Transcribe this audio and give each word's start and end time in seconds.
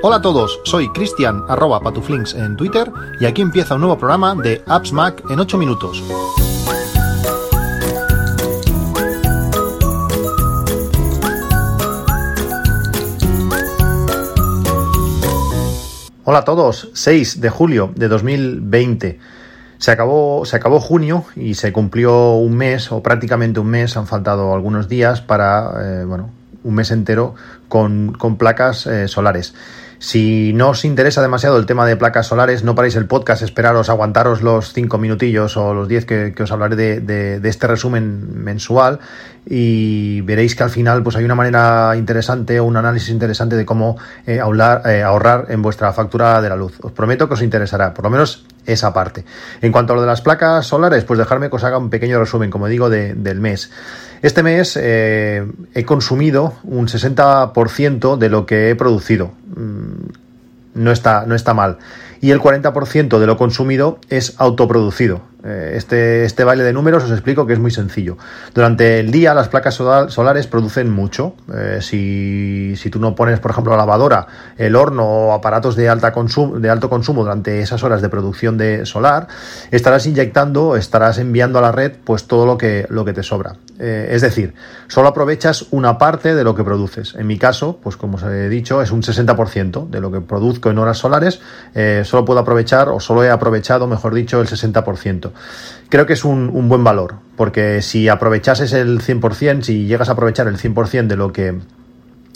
Hola 0.00 0.16
a 0.16 0.22
todos, 0.22 0.60
soy 0.64 0.88
Cristian 0.90 1.44
arroba 1.48 1.80
patuflinks 1.80 2.32
en 2.34 2.56
Twitter 2.56 2.90
y 3.20 3.26
aquí 3.26 3.42
empieza 3.42 3.74
un 3.74 3.82
nuevo 3.82 3.98
programa 3.98 4.34
de 4.34 4.62
Apps 4.66 4.92
Mac 4.92 5.22
en 5.28 5.38
8 5.38 5.58
minutos. 5.58 6.02
Hola 16.24 16.38
a 16.38 16.44
todos, 16.44 16.90
6 16.94 17.40
de 17.40 17.50
julio 17.50 17.90
de 17.94 18.08
2020. 18.08 19.18
Se 19.78 19.90
acabó, 19.90 20.44
se 20.44 20.56
acabó 20.56 20.78
junio 20.78 21.24
y 21.36 21.54
se 21.54 21.72
cumplió 21.72 22.34
un 22.34 22.56
mes 22.56 22.92
o 22.92 23.02
prácticamente 23.02 23.60
un 23.60 23.68
mes, 23.68 23.96
han 23.96 24.06
faltado 24.06 24.54
algunos 24.54 24.88
días 24.88 25.20
para, 25.20 25.72
eh, 25.82 26.04
bueno, 26.04 26.30
un 26.64 26.74
mes 26.74 26.90
entero 26.90 27.34
con, 27.68 28.12
con 28.12 28.36
placas 28.36 28.86
eh, 28.86 29.08
solares. 29.08 29.54
Si 30.00 30.52
no 30.52 30.70
os 30.70 30.84
interesa 30.84 31.20
demasiado 31.20 31.56
el 31.58 31.66
tema 31.66 31.84
de 31.84 31.96
placas 31.96 32.28
solares, 32.28 32.62
no 32.62 32.76
paréis 32.76 32.94
el 32.94 33.06
podcast, 33.06 33.42
esperaros, 33.42 33.88
aguantaros 33.90 34.42
los 34.42 34.72
cinco 34.72 34.96
minutillos 34.96 35.56
o 35.56 35.74
los 35.74 35.88
10 35.88 36.04
que, 36.04 36.34
os 36.40 36.52
hablaré 36.52 36.76
de, 36.76 37.00
de, 37.00 37.48
este 37.48 37.66
resumen 37.66 38.44
mensual 38.44 39.00
y 39.44 40.20
veréis 40.20 40.54
que 40.54 40.62
al 40.62 40.70
final 40.70 41.02
pues 41.02 41.16
hay 41.16 41.24
una 41.24 41.34
manera 41.34 41.94
interesante 41.96 42.60
o 42.60 42.64
un 42.64 42.76
análisis 42.76 43.08
interesante 43.08 43.56
de 43.56 43.66
cómo 43.66 43.96
eh, 44.24 44.38
ahorrar, 44.38 44.82
eh, 44.88 45.02
ahorrar 45.02 45.46
en 45.48 45.62
vuestra 45.62 45.92
factura 45.92 46.40
de 46.40 46.48
la 46.48 46.54
luz. 46.54 46.78
Os 46.80 46.92
prometo 46.92 47.26
que 47.26 47.34
os 47.34 47.42
interesará, 47.42 47.92
por 47.92 48.04
lo 48.04 48.10
menos 48.10 48.46
esa 48.66 48.92
parte. 48.92 49.24
En 49.62 49.72
cuanto 49.72 49.94
a 49.94 49.96
lo 49.96 50.02
de 50.02 50.06
las 50.06 50.20
placas 50.20 50.64
solares, 50.64 51.02
pues 51.02 51.18
dejarme 51.18 51.50
que 51.50 51.56
os 51.56 51.64
haga 51.64 51.78
un 51.78 51.90
pequeño 51.90 52.20
resumen, 52.20 52.50
como 52.50 52.68
digo, 52.68 52.88
del 52.88 53.40
mes. 53.40 53.70
Este 54.22 54.42
mes 54.42 54.78
eh, 54.80 55.46
he 55.74 55.84
consumido 55.84 56.54
un 56.64 56.88
60% 56.88 58.16
de 58.16 58.28
lo 58.28 58.46
que 58.46 58.70
he 58.70 58.74
producido. 58.74 59.32
Mm, 59.54 60.10
no 60.74 60.92
está, 60.92 61.24
no 61.26 61.34
está 61.34 61.54
mal. 61.54 61.78
Y 62.20 62.30
el 62.30 62.40
40% 62.40 63.18
de 63.18 63.26
lo 63.26 63.36
consumido 63.36 63.98
es 64.08 64.34
autoproducido. 64.38 65.22
Eh, 65.48 65.72
este, 65.76 66.24
este 66.24 66.44
baile 66.44 66.62
de 66.62 66.74
números 66.74 67.04
os 67.04 67.10
explico 67.10 67.46
que 67.46 67.54
es 67.54 67.58
muy 67.58 67.70
sencillo. 67.70 68.18
Durante 68.54 69.00
el 69.00 69.10
día 69.10 69.32
las 69.32 69.48
placas 69.48 69.74
solares 69.74 70.46
producen 70.46 70.90
mucho. 70.90 71.34
Eh, 71.54 71.78
si, 71.80 72.74
si, 72.76 72.90
tú 72.90 73.00
no 73.00 73.14
pones, 73.14 73.40
por 73.40 73.52
ejemplo, 73.52 73.72
la 73.72 73.78
lavadora, 73.78 74.26
el 74.58 74.76
horno 74.76 75.06
o 75.06 75.32
aparatos 75.32 75.74
de, 75.74 75.88
alta 75.88 76.12
consumo, 76.12 76.58
de 76.58 76.68
alto 76.68 76.90
consumo 76.90 77.22
durante 77.22 77.60
esas 77.60 77.82
horas 77.82 78.02
de 78.02 78.10
producción 78.10 78.58
de 78.58 78.84
solar, 78.84 79.28
estarás 79.70 80.06
inyectando, 80.06 80.76
estarás 80.76 81.18
enviando 81.18 81.58
a 81.58 81.62
la 81.62 81.72
red 81.72 81.92
pues 82.04 82.24
todo 82.24 82.44
lo 82.44 82.58
que, 82.58 82.86
lo 82.90 83.06
que 83.06 83.14
te 83.14 83.22
sobra. 83.22 83.56
Eh, 83.78 84.08
es 84.10 84.20
decir, 84.20 84.52
solo 84.88 85.08
aprovechas 85.08 85.66
una 85.70 85.96
parte 85.96 86.34
de 86.34 86.44
lo 86.44 86.54
que 86.54 86.64
produces. 86.64 87.14
En 87.14 87.26
mi 87.26 87.38
caso, 87.38 87.78
pues 87.82 87.96
como 87.96 88.16
os 88.16 88.22
he 88.24 88.50
dicho, 88.50 88.82
es 88.82 88.90
un 88.90 89.02
60% 89.02 89.88
de 89.88 90.00
lo 90.00 90.12
que 90.12 90.20
produzco 90.20 90.68
en 90.68 90.78
horas 90.78 90.98
solares. 90.98 91.40
solo 92.04 92.26
puedo 92.26 92.40
aprovechar, 92.40 92.90
o 92.90 93.00
solo 93.00 93.24
he 93.24 93.30
aprovechado, 93.30 93.86
mejor 93.86 94.12
dicho, 94.12 94.40
el 94.42 94.48
60%. 94.48 95.30
Creo 95.88 96.04
que 96.04 96.12
es 96.12 96.24
un, 96.24 96.68
buen 96.68 96.84
valor, 96.84 97.16
porque 97.36 97.80
si 97.80 98.08
aprovechases 98.08 98.74
el 98.74 99.00
100%, 99.00 99.62
si 99.62 99.86
llegas 99.86 100.10
a 100.10 100.12
aprovechar 100.12 100.46
el 100.46 100.58
100% 100.58 101.06
de 101.06 101.16
lo 101.16 101.32
que 101.32 101.58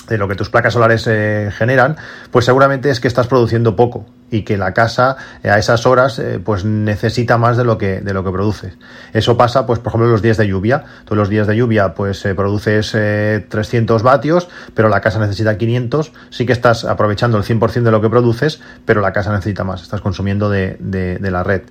de 0.09 0.19
lo 0.19 0.27
que 0.27 0.35
tus 0.35 0.51
placas 0.51 0.73
solares 0.73 1.07
eh, 1.07 1.51
generan, 1.57 1.97
pues 2.33 2.45
seguramente 2.45 2.91
es 2.91 2.99
que 2.99 3.07
estás 3.07 3.29
produciendo 3.29 3.77
poco 3.77 4.05
y 4.33 4.43
que 4.43 4.59
la 4.59 4.75
casa 4.75 5.17
eh, 5.45 5.49
a 5.49 5.59
esas 5.59 5.87
horas 5.87 6.19
eh, 6.19 6.41
pues 6.45 6.65
necesita 6.65 7.39
más 7.39 7.57
de 7.57 7.65
lo 7.65 7.79
que 7.79 8.01
de 8.01 8.13
lo 8.13 8.25
que 8.25 8.33
produces. 8.33 8.75
Eso 9.13 9.37
pasa 9.37 9.65
pues 9.65 9.79
por 9.79 9.91
ejemplo 9.91 10.11
los 10.11 10.21
días 10.21 10.39
de 10.39 10.49
lluvia. 10.49 10.85
Todos 11.05 11.19
los 11.19 11.29
días 11.29 11.47
de 11.47 11.57
lluvia 11.57 11.95
pues 11.95 12.27
produces 12.37 12.91
300 12.91 14.03
vatios, 14.03 14.49
pero 14.75 14.89
la 14.89 15.01
casa 15.01 15.21
necesita 15.21 15.57
500. 15.57 16.13
Sí 16.31 16.47
que 16.47 16.53
estás 16.53 16.85
aprovechando 16.85 17.39
el 17.39 17.45
100% 17.45 17.83
de 17.83 17.91
lo 17.93 18.01
que 18.01 18.11
produces, 18.11 18.61
pero 18.85 19.01
la 19.01 19.13
casa 19.13 19.33
necesita 19.33 19.63
más. 19.63 19.83
Estás 19.83 20.01
consumiendo 20.01 20.51
de, 20.51 20.77
de 20.81 21.31
la 21.31 21.45
red. 21.45 21.63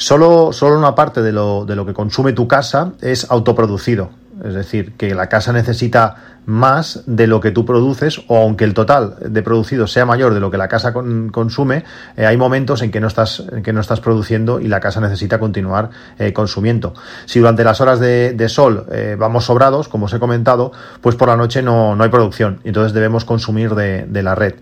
Solo, 0.00 0.50
solo 0.54 0.78
una 0.78 0.94
parte 0.94 1.20
de 1.20 1.30
lo, 1.30 1.66
de 1.66 1.76
lo 1.76 1.84
que 1.84 1.92
consume 1.92 2.32
tu 2.32 2.48
casa 2.48 2.92
es 3.02 3.30
autoproducido. 3.30 4.08
Es 4.42 4.54
decir, 4.54 4.94
que 4.96 5.14
la 5.14 5.28
casa 5.28 5.52
necesita 5.52 6.29
más 6.50 7.02
de 7.06 7.26
lo 7.28 7.40
que 7.40 7.52
tú 7.52 7.64
produces, 7.64 8.20
o 8.26 8.36
aunque 8.36 8.64
el 8.64 8.74
total 8.74 9.16
de 9.20 9.42
producido 9.42 9.86
sea 9.86 10.04
mayor 10.04 10.34
de 10.34 10.40
lo 10.40 10.50
que 10.50 10.58
la 10.58 10.66
casa 10.68 10.92
consume, 10.92 11.84
eh, 12.16 12.26
hay 12.26 12.36
momentos 12.36 12.82
en 12.82 12.90
que 12.90 13.00
no 13.00 13.06
estás, 13.06 13.44
que 13.62 13.72
no 13.72 13.80
estás 13.80 14.00
produciendo 14.00 14.60
y 14.60 14.66
la 14.66 14.80
casa 14.80 15.00
necesita 15.00 15.38
continuar 15.38 15.90
eh, 16.18 16.32
consumiendo. 16.32 16.92
Si 17.26 17.38
durante 17.38 17.62
las 17.62 17.80
horas 17.80 18.00
de, 18.00 18.48
sol 18.48 18.86
eh, 18.90 19.16
vamos 19.18 19.44
sobrados, 19.44 19.88
como 19.88 20.06
os 20.06 20.12
he 20.12 20.18
comentado, 20.18 20.72
pues 21.00 21.14
por 21.14 21.28
la 21.28 21.36
noche 21.36 21.62
no, 21.62 21.94
no 21.94 22.02
hay 22.02 22.10
producción, 22.10 22.60
entonces 22.64 22.92
debemos 22.92 23.24
consumir 23.24 23.74
de, 23.76 24.06
de 24.06 24.22
la 24.22 24.34
red. 24.34 24.54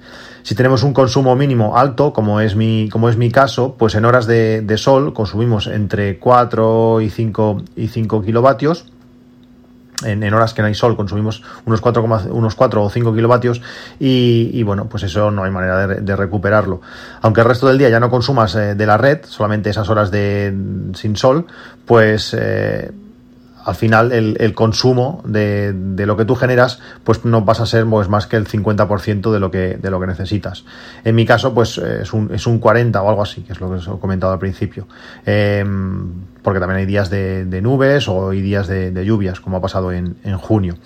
Si 0.42 0.54
tenemos 0.54 0.82
un 0.82 0.92
consumo 0.92 1.36
mínimo 1.36 1.76
alto, 1.76 2.12
como 2.12 2.40
es 2.40 2.54
mi, 2.54 2.88
como 2.90 3.08
es 3.08 3.16
mi 3.16 3.30
caso, 3.30 3.76
pues 3.78 3.94
en 3.94 4.04
horas 4.04 4.26
de, 4.26 4.64
sol 4.76 5.12
consumimos 5.12 5.66
entre 5.66 6.18
4 6.18 7.00
y 7.00 7.10
5, 7.10 7.62
y 7.76 7.88
5 7.88 8.22
kilovatios. 8.22 8.86
En, 10.04 10.22
horas 10.32 10.54
que 10.54 10.62
no 10.62 10.68
hay 10.68 10.74
sol 10.74 10.96
consumimos 10.96 11.42
unos 11.64 11.80
4, 11.80 12.04
unos 12.30 12.54
4 12.54 12.84
o 12.84 12.90
5 12.90 13.14
kilovatios 13.14 13.60
y, 13.98 14.62
bueno, 14.62 14.88
pues 14.88 15.02
eso 15.02 15.30
no 15.30 15.44
hay 15.44 15.50
manera 15.50 15.86
de, 15.86 16.16
recuperarlo. 16.16 16.80
Aunque 17.20 17.40
el 17.40 17.46
resto 17.46 17.66
del 17.66 17.78
día 17.78 17.88
ya 17.88 18.00
no 18.00 18.10
consumas 18.10 18.54
eh, 18.54 18.74
de 18.74 18.86
la 18.86 18.96
red, 18.96 19.20
solamente 19.24 19.70
esas 19.70 19.88
horas 19.88 20.10
de 20.10 20.54
sin 20.94 21.16
sol, 21.16 21.46
pues... 21.84 22.34
Eh, 22.38 22.90
al 23.68 23.74
final 23.74 24.12
el, 24.12 24.54
consumo 24.54 25.22
de, 25.26 25.74
lo 26.06 26.16
que 26.16 26.24
tú 26.24 26.34
generas 26.34 26.80
pues 27.04 27.26
no 27.26 27.44
pasa 27.44 27.64
a 27.64 27.66
ser 27.66 27.84
pues, 27.84 28.08
más 28.08 28.26
que 28.26 28.36
el 28.36 28.48
50% 28.48 29.30
de 29.30 29.38
lo 29.38 29.50
que, 29.50 29.76
de 29.76 29.90
lo 29.90 30.00
que 30.00 30.06
necesitas. 30.06 30.64
En 31.04 31.14
mi 31.14 31.26
caso 31.26 31.52
pues 31.52 31.76
es 31.76 32.14
un, 32.14 32.32
es 32.32 32.46
un 32.46 32.60
40 32.60 33.02
o 33.02 33.08
algo 33.10 33.20
así, 33.20 33.42
que 33.42 33.52
es 33.52 33.60
lo 33.60 33.68
que 33.68 33.74
os 33.74 33.86
he 33.86 33.90
comentado 33.98 34.32
al 34.32 34.38
principio. 34.38 34.88
Em, 35.26 36.12
porque 36.40 36.60
también 36.60 36.78
hay 36.78 36.86
días 36.86 37.10
de, 37.10 37.60
nubes 37.60 38.08
o 38.08 38.30
hay 38.30 38.40
días 38.40 38.68
de, 38.68 39.04
lluvias, 39.04 39.38
como 39.38 39.58
ha 39.58 39.60
pasado 39.60 39.92
en, 39.92 40.16
en 40.24 40.38
junio. 40.38 40.76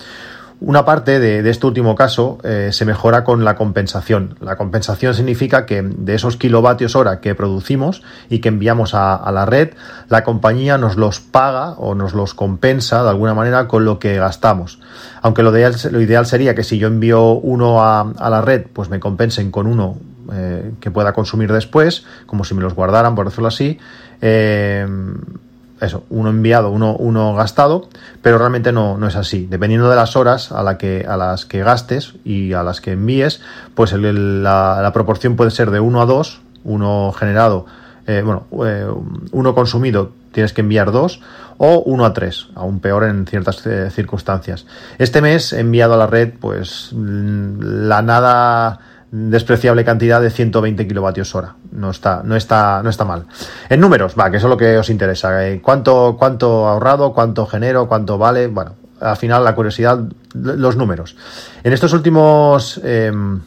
Una 0.65 0.85
parte 0.85 1.19
de, 1.19 1.51
este 1.51 1.67
último 1.67 1.97
caso 1.97 2.39
eh, 2.45 2.69
se 2.71 2.85
mejora 2.85 3.25
con 3.25 3.45
la 3.45 3.57
compensación. 3.57 4.37
La 4.41 4.55
compensación 4.55 5.13
significa 5.13 5.67
que 5.67 5.83
de 5.83 6.15
esos 6.15 6.37
kilovatios 6.37 6.95
hora 6.95 7.19
que 7.19 7.35
producimos 7.35 8.03
y 8.31 8.39
que 8.39 8.49
enviamos 8.49 8.95
a, 8.95 9.29
la 9.33 9.45
red, 9.45 9.71
la 10.09 10.23
compañía 10.23 10.79
nos 10.79 10.97
los 10.97 11.19
paga 11.19 11.73
o 11.73 11.97
nos 11.97 12.15
los 12.15 12.35
compensa 12.35 13.03
de 13.03 13.09
alguna 13.09 13.35
manera 13.35 13.67
con 13.67 13.85
lo 13.85 13.99
que 13.99 14.15
gastamos. 14.17 14.79
Aunque 15.21 15.43
lo 15.43 15.51
ideal, 15.51 15.75
lo 15.91 16.01
ideal 16.01 16.27
sería 16.27 16.55
que 16.55 16.63
si 16.63 16.79
yo 16.79 16.87
envío 16.87 17.33
uno 17.33 17.83
a, 17.83 18.31
la 18.31 18.41
red, 18.41 18.67
pues 18.73 18.89
me 18.89 19.01
compensen 19.01 19.51
con 19.51 19.67
uno 19.67 19.97
eh, 20.33 20.75
que 20.79 20.93
pueda 20.93 21.13
consumir 21.13 21.53
después, 21.53 22.05
como 22.27 22.45
si 22.45 22.55
me 22.55 22.63
los 22.63 22.75
guardaran, 22.75 23.17
por 23.17 23.27
decirlo 23.27 23.49
así. 23.49 23.81
Eh, 24.21 24.87
eso, 25.83 26.05
uno 26.11 26.31
enviado, 26.31 26.71
uno, 26.71 26.97
uno 26.97 27.35
gastado, 27.35 27.89
pero 28.23 28.39
realmente 28.39 28.73
no, 28.73 28.97
no 28.97 29.07
es 29.07 29.17
así. 29.17 29.47
Dependiendo 29.51 29.91
de 29.91 29.97
las 29.97 30.17
horas 30.17 30.53
a, 30.53 30.63
la 30.63 30.79
que, 30.79 31.05
a 31.09 31.17
las 31.17 31.45
que 31.45 31.63
gastes 31.63 32.15
y 32.25 32.53
a 32.53 32.63
las 32.63 32.81
que 32.81 32.93
envíes, 32.93 33.41
pues 33.75 33.93
la, 33.93 34.91
proporción 34.95 35.37
puede 35.37 35.51
ser 35.51 35.71
de 35.71 35.81
1 35.81 36.01
a 36.01 36.07
2, 36.07 36.41
uno 36.65 37.13
generado, 37.13 37.67
eh, 38.07 38.23
bueno, 38.25 38.47
eh, 38.65 38.87
uno 39.33 39.55
consumido 39.55 40.13
tienes 40.33 40.53
que 40.53 40.63
enviar 40.63 40.91
dos, 40.91 41.21
o 41.59 41.81
1 41.81 42.05
a 42.05 42.13
3, 42.13 42.49
aún 42.55 42.81
peor 42.81 43.05
en 43.05 43.27
ciertas 43.27 43.65
eh, 43.67 43.91
circunstancias. 43.91 44.67
Este 44.99 45.21
mes 45.21 45.53
he 45.53 45.61
enviado 45.61 45.95
a 45.95 45.97
la 45.97 46.07
red, 46.07 46.33
pues, 46.41 46.91
la 46.93 48.03
nada 48.03 48.81
despreciable 49.13 49.85
cantidad 49.85 50.21
de 50.23 50.31
120 50.31 50.89
kilovatios 50.89 51.35
hora. 51.35 51.55
No 51.71 51.91
está, 51.91 52.23
no 52.25 52.35
está, 52.35 52.83
no 52.83 52.89
está 52.89 53.05
mal. 53.05 53.27
En 53.69 53.79
números, 53.79 54.15
va, 54.19 54.31
que 54.31 54.39
eso 54.39 54.47
es 54.47 54.51
lo 54.51 54.57
que 54.57 54.79
os 54.79 54.89
interesa. 54.89 55.47
Eh, 55.47 55.61
¿Cuánto, 55.61 56.17
cuánto 56.19 56.67
ahorrado, 56.67 57.13
cuánto 57.13 57.47
genero, 57.47 57.87
cuánto 57.87 58.17
vale? 58.17 58.47
Bueno, 58.47 58.75
al 59.01 59.17
final 59.19 59.45
la 59.45 59.55
curiosidad, 59.55 60.01
los 60.35 60.77
números. 60.77 61.15
En 61.63 61.75
estos 61.75 61.93
últimos 61.93 62.81
em, 62.83 63.41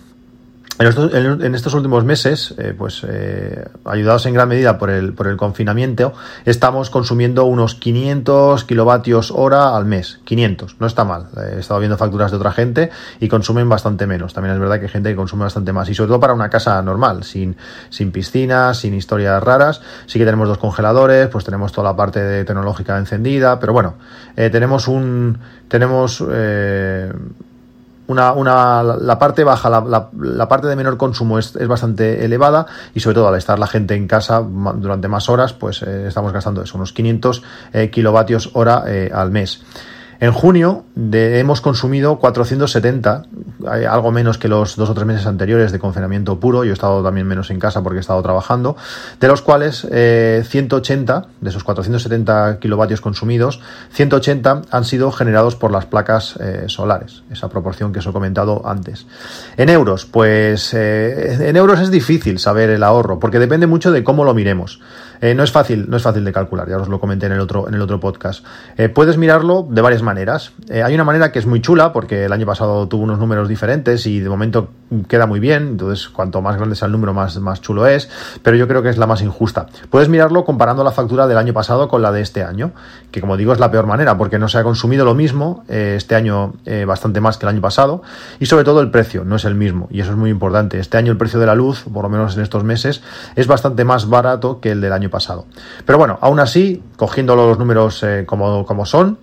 en 0.77 1.56
estos, 1.56 1.74
últimos 1.74 2.04
meses, 2.04 2.54
eh, 2.57 2.74
pues 2.77 3.06
eh, 3.07 3.66
ayudados 3.86 4.25
en 4.25 4.33
gran 4.33 4.50
medida 4.50 4.77
por 4.77 4.89
el, 4.89 5.13
por 5.13 5.27
el 5.27 5.38
confinamiento, 5.38 6.13
estamos 6.44 6.89
consumiendo 6.89 7.45
unos 7.45 7.75
500 7.75 8.66
kilovatios 8.66 9.31
hora 9.31 9.77
al 9.77 9.86
mes. 9.86 10.19
500, 10.25 10.75
no 10.80 10.88
está 10.88 11.06
mal. 11.06 11.27
He 11.38 11.60
estado 11.60 11.80
viendo 11.80 11.98
facturas 11.98 12.31
de 12.31 12.38
otra 12.38 12.51
gente 12.51 12.89
y 13.22 13.30
consumen 13.30 13.69
bastante 13.69 14.06
menos. 14.06 14.33
También 14.33 14.54
es 14.54 14.60
verdad 14.60 14.80
que 14.80 14.86
hay 14.86 14.92
gente 14.92 15.10
que 15.10 15.16
consume 15.16 15.44
bastante 15.44 15.72
más. 15.72 15.88
Y 15.88 15.95
sobre 15.95 16.10
todo 16.10 16.19
para 16.19 16.33
una 16.33 16.50
casa 16.50 16.81
normal, 16.81 17.24
sin, 17.24 17.56
sin 17.89 18.12
piscinas, 18.12 18.80
sin 18.80 18.94
historias 18.95 19.42
raras. 19.42 19.81
Sí 20.07 20.19
que 20.19 20.25
tenemos 20.25 20.50
dos 20.50 20.57
congeladores, 20.57 21.30
pues 21.30 21.45
tenemos 21.45 21.71
toda 21.71 21.89
la 21.92 21.95
parte 21.95 22.44
tecnológica 22.44 22.98
encendida, 22.98 23.62
pero 23.62 23.71
bueno, 23.71 23.95
eh, 24.36 24.50
tenemos 24.50 24.89
un. 24.89 25.39
Tenemos 25.69 26.21
una, 28.07 28.34
una, 28.34 28.84
la 28.84 29.19
parte 29.19 29.44
baja, 29.44 29.69
la, 29.69 30.10
la, 30.18 30.48
parte 30.48 30.68
de 30.68 30.75
menor 30.75 30.98
consumo 30.98 31.40
es, 31.40 31.56
es, 31.56 31.68
bastante 31.68 32.24
elevada 32.24 32.66
y 32.94 33.00
sobre 33.00 33.16
todo 33.16 33.28
al 33.28 33.36
estar 33.36 33.57
la 33.57 33.68
gente 33.68 33.96
en 33.96 34.07
casa 34.07 34.42
durante 34.42 35.07
más 35.07 35.30
horas, 35.30 35.54
pues 35.54 35.81
eh, 35.81 36.07
estamos 36.07 36.31
gastando 36.31 36.62
eso, 36.62 36.78
unos 36.78 36.94
500 36.94 37.44
eh, 37.74 37.90
kilovatios 37.90 38.52
hora 38.54 38.84
eh, 38.88 39.10
al 39.13 39.31
mes. 39.31 39.62
En 40.19 40.31
junio 40.31 40.85
hemos 40.95 41.62
consumido 41.62 42.19
470 42.19 43.23
algo 43.89 44.12
menos 44.12 44.38
que 44.38 44.47
los 44.47 44.75
dos 44.75 44.89
o 44.89 44.94
tres 44.94 45.06
meses 45.06 45.25
anteriores 45.25 45.71
de 45.71 45.79
confinamiento 45.79 46.39
puro. 46.39 46.63
Yo 46.63 46.71
he 46.71 46.73
estado 46.73 47.03
también 47.03 47.27
menos 47.27 47.50
en 47.50 47.59
casa 47.59 47.83
porque 47.83 47.97
he 47.97 48.01
estado 48.01 48.21
trabajando, 48.21 48.77
de 49.19 49.27
los 49.27 49.41
cuales 49.41 49.81
180 49.81 51.17
eh, 51.17 51.31
de 51.41 51.50
esos 51.50 51.63
470 51.63 52.59
kilovatios 52.59 53.01
consumidos, 53.01 53.62
180 53.91 54.62
han 54.69 54.85
sido 54.85 55.12
generados 55.12 55.56
por 55.56 55.71
las 55.71 55.85
placas 55.85 56.38
eh, 56.39 56.65
solares, 56.68 57.23
esa 57.31 57.50
proporción 57.50 57.91
que 57.91 58.00
os 58.00 58.07
he 58.07 58.11
comentado 58.11 58.61
antes. 58.65 59.07
En 59.57 59.69
euros, 59.69 60.06
pues 60.06 60.73
en 60.73 61.56
euros 61.56 61.79
es 61.79 61.91
difícil 61.91 62.39
saber 62.39 62.69
el 62.69 62.83
ahorro 62.83 63.19
porque 63.19 63.39
depende 63.39 63.68
mucho 63.68 63.91
de 63.91 64.03
cómo 64.03 64.23
lo 64.23 64.33
miremos. 64.33 64.79
Eh, 65.21 65.33
no 65.33 65.44
es 65.44 65.51
fácil, 65.51 65.89
no 65.89 65.97
es 65.97 66.03
fácil 66.03 66.23
de 66.23 66.33
calcular, 66.33 66.67
ya 66.67 66.77
os 66.77 66.88
lo 66.88 67.00
comenté 67.00 67.25
en 67.25 67.33
el 67.33 67.39
otro, 67.39 67.67
en 67.67 67.73
el 67.73 67.81
otro 67.81 68.00
podcast. 68.00 68.45
Eh, 68.77 68.89
puedes 68.89 69.17
mirarlo 69.17 69.67
de 69.69 69.81
varias 69.81 70.01
maneras. 70.01 70.51
Eh, 70.69 70.83
hay 70.83 70.94
una 70.95 71.03
manera 71.03 71.31
que 71.31 71.39
es 71.39 71.45
muy 71.45 71.62
chula, 71.62 71.94
porque 71.94 72.25
el 72.25 72.33
año 72.33 72.45
pasado 72.45 72.88
tuvo 72.88 73.03
unos 73.03 73.19
números 73.19 73.47
diferentes 73.47 74.06
y 74.06 74.19
de 74.19 74.29
momento 74.29 74.69
queda 75.07 75.25
muy 75.25 75.39
bien, 75.39 75.69
entonces 75.69 76.09
cuanto 76.09 76.41
más 76.41 76.57
grande 76.57 76.75
sea 76.75 76.85
el 76.85 76.91
número, 76.91 77.13
más, 77.13 77.39
más 77.39 77.62
chulo 77.62 77.88
es, 77.88 78.09
pero 78.44 78.56
yo 78.56 78.67
creo 78.67 78.83
que 78.83 78.89
es 78.89 78.97
la 78.97 79.07
más 79.07 79.21
injusta. 79.21 79.67
Puedes 79.89 80.09
mirarlo 80.09 80.45
comparando 80.45 80.83
la 80.83 80.91
factura 80.91 81.27
del 81.27 81.38
año 81.38 81.53
pasado 81.53 81.88
con 81.88 82.01
la 82.01 82.11
de 82.11 82.21
este 82.21 82.44
año, 82.44 82.71
que 83.11 83.21
como 83.21 83.38
digo 83.38 83.51
es 83.53 83.59
la 83.59 83.71
peor 83.71 83.88
manera, 83.88 84.18
porque 84.18 84.38
no 84.38 84.47
se 84.47 84.57
ha 84.57 84.63
consumido 84.63 85.06
lo 85.06 85.15
mismo 85.15 85.63
este 85.68 86.15
año 86.15 86.53
bastante 86.85 87.19
más 87.19 87.38
que 87.38 87.45
el 87.45 87.50
año 87.50 87.61
pasado, 87.61 88.03
y 88.39 88.45
sobre 88.45 88.63
todo 88.63 88.79
el 88.81 88.91
precio 88.91 89.23
no 89.25 89.38
es 89.38 89.45
el 89.45 89.56
mismo, 89.56 89.88
y 89.89 90.01
eso 90.01 90.11
es 90.11 90.18
muy 90.18 90.29
importante. 90.29 90.79
Este 90.79 90.97
año 90.97 91.11
el 91.11 91.18
precio 91.18 91.39
de 91.39 91.45
la 91.45 91.56
luz, 91.56 91.85
por 91.91 92.03
lo 92.03 92.09
menos 92.09 92.35
en 92.35 92.44
estos 92.44 92.63
meses, 92.63 93.01
es 93.35 93.47
bastante 93.47 93.83
más 93.83 94.07
barato 94.07 94.59
que 94.59 94.71
el 94.71 94.81
del 94.81 94.94
año 94.94 95.05
pasado. 95.10 95.46
Pero 95.86 95.98
bueno, 95.98 96.18
aún 96.22 96.40
así, 96.40 96.84
cogiendo 96.98 97.36
los 97.36 97.57
números 97.60 98.04
eh, 98.04 98.24
como, 98.25 98.66
como 98.66 98.86
son, 98.86 99.19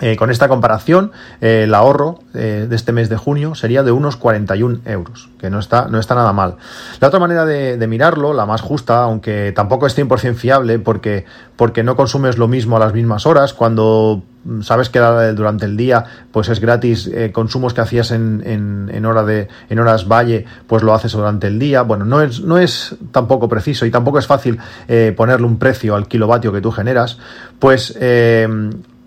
eh, 0.00 0.16
con 0.16 0.30
esta 0.30 0.48
comparación, 0.48 1.12
eh, 1.40 1.62
el 1.64 1.74
ahorro 1.74 2.18
de 2.32 2.74
este 2.74 2.90
mes 2.90 3.08
de 3.08 3.16
junio 3.16 3.54
sería 3.54 3.84
de 3.84 3.92
unos 3.92 4.16
41 4.16 4.80
euros, 4.86 5.30
que 5.38 5.48
no 5.48 5.60
está, 5.60 5.86
no 5.88 6.00
está 6.00 6.16
nada 6.16 6.32
mal. 6.32 6.56
La 6.98 7.06
otra 7.06 7.20
manera 7.20 7.44
de, 7.44 7.86
mirarlo, 7.86 8.32
la 8.32 8.44
más 8.44 8.62
justa, 8.62 9.04
aunque 9.04 9.52
tampoco 9.54 9.86
es 9.86 9.96
100% 9.96 10.34
fiable, 10.34 10.80
porque, 10.80 11.24
porque 11.54 11.84
no 11.84 11.94
consumes 11.94 12.36
lo 12.36 12.48
mismo 12.48 12.76
a 12.76 12.80
las 12.80 12.94
mismas 12.94 13.26
horas, 13.26 13.54
cuando 13.54 14.24
sabes 14.62 14.88
que 14.88 14.98
durante 14.98 15.66
el 15.66 15.76
día 15.76 16.04
pues 16.30 16.48
es 16.48 16.60
gratis 16.60 17.06
eh, 17.06 17.30
consumos 17.32 17.74
que 17.74 17.80
hacías 17.80 18.10
en, 18.10 18.42
en, 18.44 19.06
hora 19.06 19.22
de 19.22 19.48
en 19.68 19.78
horas 19.78 20.08
valle 20.08 20.44
pues 20.66 20.82
lo 20.82 20.94
haces 20.94 21.12
durante 21.12 21.46
el 21.46 21.58
día 21.58 21.82
bueno 21.82 22.04
no 22.04 22.20
es 22.20 22.40
no 22.40 22.58
es 22.58 22.96
tampoco 23.12 23.48
preciso 23.48 23.86
y 23.86 23.90
tampoco 23.90 24.18
es 24.18 24.26
fácil 24.26 24.58
eh, 24.88 25.14
ponerle 25.16 25.46
un 25.46 25.58
precio 25.58 25.94
al 25.94 26.08
kilovatio 26.08 26.52
que 26.52 26.60
tú 26.60 26.72
generas 26.72 27.18
pues 27.58 27.96
eh, 28.00 28.48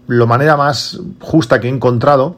la 0.07 0.25
manera 0.25 0.55
más 0.55 0.99
justa 1.19 1.59
que 1.59 1.67
he 1.67 1.71
encontrado 1.71 2.37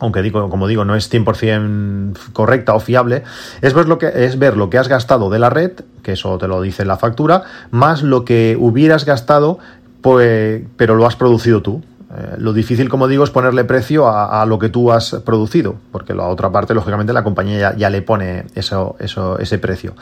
aunque 0.00 0.22
digo, 0.22 0.50
como 0.50 0.66
digo, 0.66 0.84
no 0.84 0.96
es 0.96 1.10
100% 1.10 2.32
correcta 2.32 2.74
o 2.74 2.80
fiable, 2.80 3.22
es 3.62 3.72
ver, 3.74 3.88
lo 3.88 3.96
que, 3.96 4.10
es 4.12 4.38
ver 4.38 4.56
lo 4.56 4.68
que 4.68 4.76
has 4.76 4.88
gastado 4.88 5.30
de 5.30 5.38
la 5.38 5.50
red, 5.50 5.72
que 6.02 6.12
eso 6.12 6.36
te 6.36 6.48
lo 6.48 6.60
dice 6.60 6.84
la 6.84 6.96
factura, 6.96 7.44
más 7.70 8.02
lo 8.02 8.24
que 8.24 8.56
hubieras 8.58 9.04
gastado, 9.04 9.60
pues, 10.02 10.62
pero 10.76 10.96
lo 10.96 11.06
has 11.06 11.16
producido 11.16 11.62
tú. 11.62 11.82
Eh, 12.16 12.36
lo 12.38 12.52
difícil, 12.52 12.88
como 12.88 13.08
digo, 13.08 13.24
es 13.24 13.30
ponerle 13.30 13.64
precio 13.64 14.08
a, 14.08 14.44
lo 14.46 14.58
que 14.58 14.68
tú 14.68 14.92
has 14.92 15.14
producido, 15.24 15.74
porque 15.90 16.14
la 16.14 16.26
otra 16.26 16.50
parte, 16.50 16.74
lógicamente, 16.74 17.12
la 17.12 17.24
compañía 17.24 17.74
ya, 17.76 17.90
le 17.90 18.02
pone 18.02 18.46
eso, 18.54 18.96
eso, 18.98 19.38
ese 19.38 19.58
precio. 19.58 19.94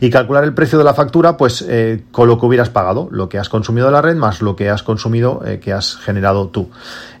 Y 0.00 0.10
calcular 0.10 0.44
el 0.44 0.54
precio 0.54 0.78
de 0.78 0.84
la 0.84 0.94
factura, 0.94 1.36
pues 1.36 1.64
eh, 1.68 2.04
con 2.10 2.28
lo 2.28 2.38
que 2.38 2.46
hubieras 2.46 2.70
pagado, 2.70 3.08
lo 3.10 3.28
que 3.28 3.38
has 3.38 3.48
consumido 3.48 3.86
de 3.86 3.92
la 3.92 4.02
red 4.02 4.16
más 4.16 4.40
lo 4.40 4.56
que 4.56 4.70
has 4.70 4.82
consumido 4.82 5.42
eh, 5.44 5.58
que 5.58 5.72
has 5.72 5.96
generado 5.96 6.48
tú. 6.48 6.70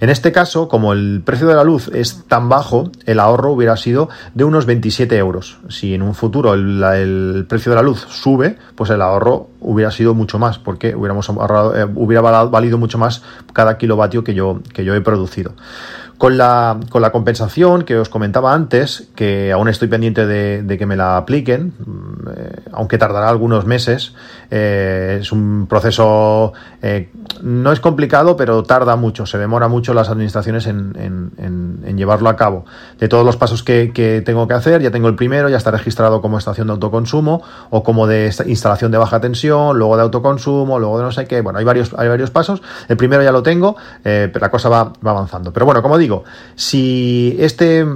En 0.00 0.10
este 0.10 0.32
caso, 0.32 0.68
como 0.68 0.92
el 0.92 1.22
precio 1.24 1.46
de 1.46 1.54
la 1.54 1.64
luz 1.64 1.88
es 1.92 2.24
tan 2.28 2.48
bajo, 2.48 2.90
el 3.06 3.20
ahorro 3.20 3.52
hubiera 3.52 3.76
sido 3.76 4.08
de 4.34 4.44
unos 4.44 4.66
27 4.66 5.16
euros. 5.16 5.58
Si 5.68 5.94
en 5.94 6.02
un 6.02 6.14
futuro 6.14 6.54
el, 6.54 6.82
el 6.82 7.46
precio 7.48 7.70
de 7.70 7.76
la 7.76 7.82
luz 7.82 8.06
sube, 8.08 8.56
pues 8.74 8.90
el 8.90 9.02
ahorro 9.02 9.48
hubiera 9.60 9.90
sido 9.90 10.14
mucho 10.14 10.38
más, 10.38 10.58
porque 10.58 10.94
hubiéramos 10.94 11.28
ahorrado, 11.28 11.74
hubiera 11.94 12.20
valido 12.20 12.78
mucho 12.78 12.98
más 12.98 13.22
cada 13.52 13.76
kilovatio 13.76 14.22
que 14.24 14.34
que 14.72 14.84
yo 14.84 14.94
he 14.94 15.00
producido. 15.00 15.52
Con 16.18 16.36
la, 16.36 16.80
con 16.90 17.00
la 17.00 17.12
compensación 17.12 17.84
que 17.84 17.96
os 17.96 18.08
comentaba 18.08 18.52
antes, 18.52 19.08
que 19.14 19.52
aún 19.52 19.68
estoy 19.68 19.86
pendiente 19.86 20.26
de, 20.26 20.76
que 20.76 20.84
me 20.84 20.96
la 20.96 21.16
apliquen, 21.16 21.74
mm, 21.78 22.28
eh, 22.36 22.62
aunque 22.72 22.98
tardará 22.98 23.28
algunos 23.28 23.66
meses, 23.66 24.14
eh, 24.50 25.18
es 25.20 25.30
un 25.30 25.68
proceso, 25.68 26.54
eh, 26.82 27.10
no 27.40 27.70
es 27.70 27.78
complicado, 27.78 28.36
pero 28.36 28.64
tarda 28.64 28.96
mucho, 28.96 29.26
se 29.26 29.38
demora 29.38 29.68
mucho 29.68 29.94
las 29.94 30.08
administraciones 30.08 30.66
en, 30.66 30.88
llevarlo 31.96 32.28
a 32.28 32.36
cabo. 32.36 32.64
De 32.98 33.08
todos 33.08 33.24
los 33.24 33.36
pasos 33.36 33.62
que, 33.62 34.22
tengo 34.24 34.48
que 34.48 34.54
hacer, 34.54 34.82
ya 34.82 34.90
tengo 34.90 35.08
el 35.08 35.14
primero, 35.14 35.48
ya 35.48 35.56
está 35.56 35.70
registrado 35.70 36.20
como 36.20 36.38
estación 36.38 36.68
de 36.68 36.72
autoconsumo 36.72 37.42
o 37.70 37.82
como 37.82 38.06
de 38.06 38.32
instalación 38.46 38.90
de 38.90 38.98
baja 38.98 39.20
tensión, 39.20 39.78
luego 39.78 39.96
de 39.96 40.02
autoconsumo, 40.02 40.78
luego 40.78 40.98
de 40.98 41.04
no 41.04 41.12
sé 41.12 41.26
qué, 41.26 41.42
bueno, 41.42 41.58
hay 41.60 41.64
varios, 41.64 41.94
hay 41.96 42.08
varios 42.08 42.30
pasos, 42.30 42.62
el 42.88 42.96
primero 42.96 43.22
ya 43.22 43.32
lo 43.32 43.42
tengo, 43.42 43.76
pero 44.02 44.40
la 44.40 44.50
cosa 44.50 44.68
va, 44.68 44.92
va 45.04 45.10
avanzando. 45.10 45.52
Pero 45.52 45.66
bueno, 45.66 45.82
como 45.82 45.98
digo, 45.98 46.07
si 46.56 47.36
este 47.38 47.86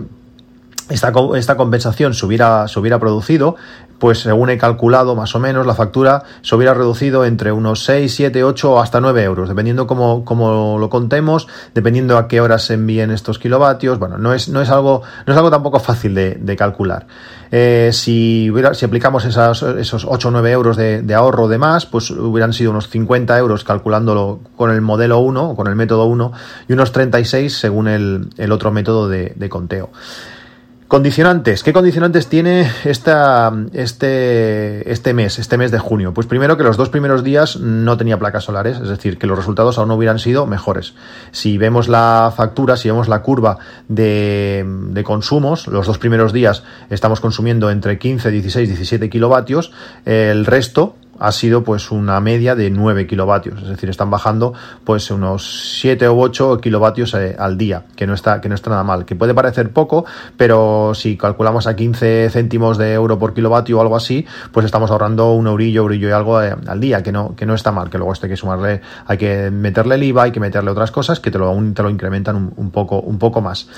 esta, 0.91 1.13
esta, 1.37 1.57
compensación 1.57 2.13
se 2.15 2.27
hubiera, 2.27 2.69
se 2.69 2.79
hubiera 2.79 2.99
producido, 2.99 3.57
pues 4.03 4.19
según 4.19 4.51
he 4.51 4.59
calculado 4.59 5.15
más 5.15 5.33
o 5.37 5.39
menos, 5.39 5.65
la 5.65 5.77
factura 5.77 6.25
se 6.41 6.57
hubiera 6.57 6.75
reducido 6.75 7.25
entre 7.25 7.53
unos 7.53 7.85
6, 7.85 8.13
7, 8.13 8.43
8 8.43 8.73
o 8.73 8.81
hasta 8.81 9.01
9 9.01 9.23
euros, 9.23 9.49
dependiendo 9.49 9.87
cómo, 9.87 10.77
lo 10.77 10.91
contemos, 10.91 11.47
dependiendo 11.73 12.19
a 12.19 12.27
qué 12.27 12.41
horas 12.41 12.65
se 12.65 12.75
envíen 12.75 13.13
estos 13.13 13.39
kilovatios. 13.39 14.01
Bueno, 14.01 14.19
no 14.19 14.35
es, 14.35 14.49
no 14.49 14.61
es, 14.61 14.71
algo, 14.71 15.03
no 15.25 15.33
es 15.33 15.37
algo 15.37 15.53
tampoco 15.53 15.79
fácil 15.79 16.17
de, 16.17 16.57
calcular. 16.57 17.07
Eh, 17.53 17.91
si, 17.93 18.51
hubiera, 18.51 18.75
si 18.75 18.85
aplicamos 18.85 19.25
esas, 19.25 19.63
esos 19.63 20.05
8 20.05 20.27
o 20.27 20.31
9 20.33 20.51
euros 20.51 20.77
de, 20.77 21.15
ahorro 21.15 21.47
de 21.47 21.59
más, 21.59 21.87
pues 21.87 22.11
hubieran 22.11 22.53
sido 22.53 22.73
unos 22.73 22.89
50 22.89 23.39
euros 23.39 23.63
calculándolo 23.63 24.41
con 24.57 24.73
el 24.73 24.81
modelo 24.81 25.21
1 25.21 25.51
o 25.51 25.55
con 25.55 25.69
el 25.69 25.77
método 25.77 26.07
1 26.07 26.33
y 26.69 26.73
unos 26.73 26.91
36 26.91 27.57
según 27.57 27.87
el, 27.87 28.31
el 28.37 28.51
otro 28.51 28.73
método 28.73 29.09
de, 29.09 29.33
de 29.37 29.49
conteo. 29.49 29.91
Condicionantes. 30.93 31.63
¿Qué 31.63 31.73
condicionantes 31.73 32.27
tiene 32.27 32.71
este, 32.85 33.23
este 34.93 35.15
mes, 35.15 35.39
este 35.39 35.57
mes 35.57 35.71
de 35.71 35.79
junio? 35.79 36.13
Pues 36.13 36.27
primero 36.27 36.59
que 36.59 36.65
los 36.65 36.77
dos 36.77 36.91
primeros 36.91 37.25
días 37.25 37.57
no 37.57 37.97
tenía 37.97 38.19
placas 38.19 38.45
solares, 38.45 38.77
es 38.77 38.91
decir, 38.91 39.17
que 39.17 39.27
los 39.27 39.39
resultados 39.39 39.79
aún 39.79 39.89
no 39.89 39.95
hubieran 39.95 40.19
sido 40.19 40.45
mejores. 40.45 40.93
Si 41.31 41.57
vemos 41.57 41.89
la 41.89 42.31
factura, 42.37 42.77
si 42.77 42.91
vemos 42.91 43.09
la 43.09 43.23
curva 43.23 43.57
de, 43.89 44.67
de 44.67 45.03
consumos, 45.03 45.67
los 45.67 45.87
dos 45.87 45.97
primeros 45.97 46.35
días 46.35 46.63
estamos 46.91 47.21
consumiendo 47.21 47.71
entre 47.71 47.99
15, 47.99 48.31
16, 48.31 48.69
17 48.69 49.09
kilovatios, 49.09 49.73
el 50.05 50.45
resto 50.45 50.97
ha 51.19 51.33
sido 51.33 51.63
pues 51.63 51.91
una 51.91 52.21
media 52.21 52.55
de 52.55 52.71
9 52.71 53.07
kilovatios, 53.07 53.63
es 53.63 53.69
decir, 53.69 53.89
están 53.89 54.11
bajando 54.11 54.55
pues 54.85 55.11
unos 55.11 55.79
7 55.81 56.09
u 56.09 56.21
8 56.21 56.59
kilovatios 56.61 57.15
eh, 57.15 57.37
al 57.39 57.59
día, 57.59 57.85
que 57.97 58.07
no 58.07 58.15
está 58.15 58.41
que 58.41 58.49
no 58.49 58.55
está 58.55 58.71
nada 58.71 58.85
mal, 58.85 59.05
que 59.05 59.15
puede 59.15 59.35
parecer 59.35 59.71
poco, 59.71 60.05
pero 60.37 60.93
si 60.95 61.17
calculamos 61.17 61.67
a 61.67 61.77
15 61.77 62.31
céntimos 62.31 62.79
de 62.79 62.93
euro 62.93 63.19
por 63.19 63.35
kilovatio 63.35 63.79
o 63.79 63.81
algo 63.81 63.97
así, 63.97 64.27
pues 64.51 64.67
estamos 64.67 64.91
ahorrando 64.91 65.33
un 65.33 65.47
eurillo, 65.47 65.83
eurillo 65.83 66.09
y 66.09 66.13
algo 66.13 66.43
eh, 66.43 66.57
al 66.67 66.81
día, 66.81 67.03
que 67.03 67.13
no 67.13 67.37
que 67.37 67.47
no 67.47 67.55
está 67.55 67.73
mal, 67.73 67.91
que 67.91 67.99
luego 67.99 68.13
esto 68.13 68.27
hay 68.27 68.31
que 68.31 68.37
sumarle, 68.37 68.81
hay 69.07 69.19
que 69.19 69.51
meterle 69.51 69.95
el 69.97 70.03
IVA, 70.03 70.25
hay 70.25 70.33
que 70.33 70.41
meterle 70.41 70.71
otras 70.71 70.91
cosas 70.91 71.21
que 71.21 71.31
te 71.31 71.39
lo 71.39 71.47
aún 71.47 71.75
te 71.75 71.83
lo 71.83 71.91
incrementan 71.91 72.53
un, 72.57 72.71
poco 72.71 73.01
un 73.01 73.19
poco 73.19 73.41
más. 73.41 73.69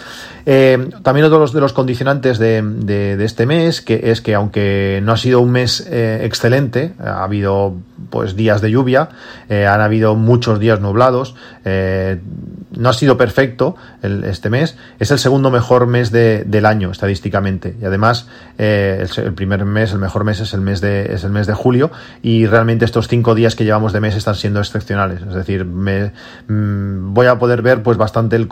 Eh, 0.47 0.91
también 1.03 1.26
otro 1.26 1.47
de 1.47 1.61
los 1.61 1.73
condicionantes 1.73 2.38
de, 2.38 2.62
de, 2.62 3.23
este 3.25 3.47
mes, 3.47 3.81
que 3.81 4.11
es 4.11 4.21
que 4.21 4.35
aunque 4.35 5.00
no 5.03 5.12
ha 5.12 5.17
sido 5.17 5.41
un 5.41 5.50
mes 5.50 5.87
excelente, 5.91 6.95
ha 6.99 7.26
habido 7.35 7.75
pues 8.11 8.37
días 8.37 8.61
de 8.61 8.71
lluvia, 8.71 9.09
eh, 9.49 9.67
han 9.67 9.81
habido 9.81 10.15
muchos 10.15 10.59
días 10.59 10.81
nublados, 10.81 11.35
eh, 11.65 12.21
no 12.77 12.89
ha 12.89 12.93
sido 12.93 13.17
perfecto 13.17 13.77
este 14.03 14.51
mes, 14.51 14.77
es 14.99 15.11
el 15.11 15.19
segundo 15.19 15.51
mejor 15.51 15.87
mes 15.87 16.11
del 16.11 16.67
año 16.67 16.91
estadísticamente 16.91 17.77
y 17.81 17.85
además 17.85 18.29
eh, 18.59 19.07
el, 19.17 19.33
primer 19.35 19.65
mes, 19.65 19.93
el 19.93 19.99
mejor 19.99 20.25
mes 20.25 20.41
es 20.41 20.55
el 20.55 20.61
mes 20.61 20.81
de 20.81 21.15
es 21.15 21.25
el 21.25 21.31
mes 21.31 21.47
de 21.47 21.55
julio 21.55 21.91
y 22.23 22.47
realmente 22.47 22.85
estos 22.85 23.09
cinco 23.09 23.35
días 23.35 23.55
que 23.55 23.65
llevamos 23.65 23.93
de 23.93 24.01
mes 24.01 24.17
están 24.17 24.35
siendo 24.35 24.61
excepcionales, 24.61 25.23
es 25.23 25.35
decir, 25.35 25.65
me, 25.65 26.13
mm, 26.49 27.15
voy 27.15 27.27
a 27.27 27.39
poder 27.39 27.63
ver 27.63 27.83
pues 27.83 27.97
bastante 27.97 28.37
el 28.37 28.49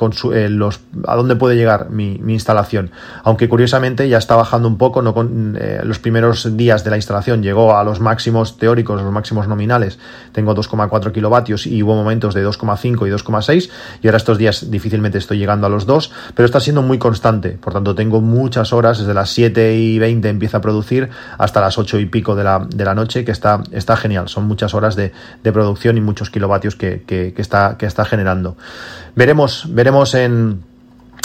los 0.57 0.81
a 1.07 1.17
dónde 1.17 1.37
puede 1.37 1.57
llegar 1.57 1.91
mi, 1.91 2.21
instalación, 2.33 2.91
aunque 3.25 3.49
curiosamente 3.49 4.09
ya 4.09 4.19
está 4.19 4.37
bajando 4.37 4.69
un 4.69 4.79
poco, 4.79 5.03
no 5.03 5.15
con, 5.15 5.59
los 5.83 5.99
primeros 5.99 6.57
días 6.57 6.85
de 6.85 6.91
la 6.91 6.97
instalación 6.97 7.43
llegó 7.43 7.77
a 7.77 7.85
los 7.85 8.01
máximos 8.01 8.57
teóricos, 8.57 9.01
los 9.03 9.13
máximos 9.13 9.32
nominales, 9.33 9.99
tengo 10.33 10.55
2,4 10.55 11.13
kilovatios 11.13 11.67
y 11.67 11.83
hubo 11.83 11.95
momentos 11.95 12.35
de 12.35 12.47
2,5 12.47 13.07
y 13.07 13.11
2,6 13.11 13.71
y 14.03 14.07
ahora 14.07 14.17
estos 14.17 14.39
días 14.39 14.71
difícilmente 14.71 15.19
estoy 15.19 15.39
llegando 15.39 15.67
a 15.67 15.71
los 15.71 15.87
2, 15.87 16.13
pero 16.35 16.47
está 16.47 16.61
siendo 16.61 16.83
muy 16.83 16.99
constante, 16.99 17.51
por 17.51 17.73
tanto 17.73 17.95
tengo 17.95 18.21
muchas 18.21 18.73
horas, 18.73 18.99
desde 18.99 19.15
las 19.15 19.31
7 19.31 19.77
y 19.77 19.99
20 19.99 20.29
empieza 20.29 20.59
a 20.59 20.61
producir 20.61 21.11
hasta 21.39 21.61
las 21.61 21.79
8 21.79 21.99
y 21.99 22.07
pico 22.07 22.35
de 22.35 22.45
la, 22.45 22.67
de 22.69 22.85
la 22.85 22.95
noche, 22.95 23.25
que 23.25 23.33
está, 23.33 23.63
está 23.71 23.97
genial, 23.97 24.29
son 24.29 24.45
muchas 24.45 24.75
horas 24.75 24.97
de, 24.97 25.13
producción 25.43 25.99
y 25.99 26.01
muchos 26.01 26.31
kilovatios 26.31 26.77
que, 26.77 27.35
está, 27.37 27.77
que 27.77 27.87
está 27.87 28.05
generando. 28.05 28.57
Veremos, 29.15 29.67
veremos 29.69 30.15
en 30.15 30.72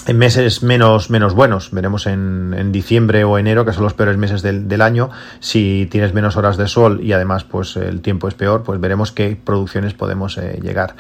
en 0.07 0.17
meses 0.17 0.63
menos, 0.63 1.09
menos 1.09 1.33
buenos. 1.33 1.71
Veremos 1.71 2.07
en, 2.07 2.55
en, 2.57 2.71
diciembre 2.71 3.25
o 3.25 3.37
enero, 3.37 3.65
que 3.65 3.73
son 3.73 3.83
los 3.83 3.93
peores 3.93 4.17
meses 4.17 4.41
del, 4.41 4.67
del, 4.69 4.81
año. 4.81 5.09
Si 5.41 5.87
tienes 5.91 6.13
menos 6.13 6.37
horas 6.37 6.55
de 6.55 6.67
sol 6.67 7.01
y 7.03 7.11
además 7.11 7.43
pues 7.43 7.75
el 7.75 8.01
tiempo 8.01 8.29
es 8.29 8.33
peor, 8.33 8.63
pues 8.63 8.79
veremos 8.79 9.11
qué 9.11 9.37
producciones 9.41 9.93
podemos 9.93 10.37
eh, 10.37 10.59
llegar. 10.63 10.95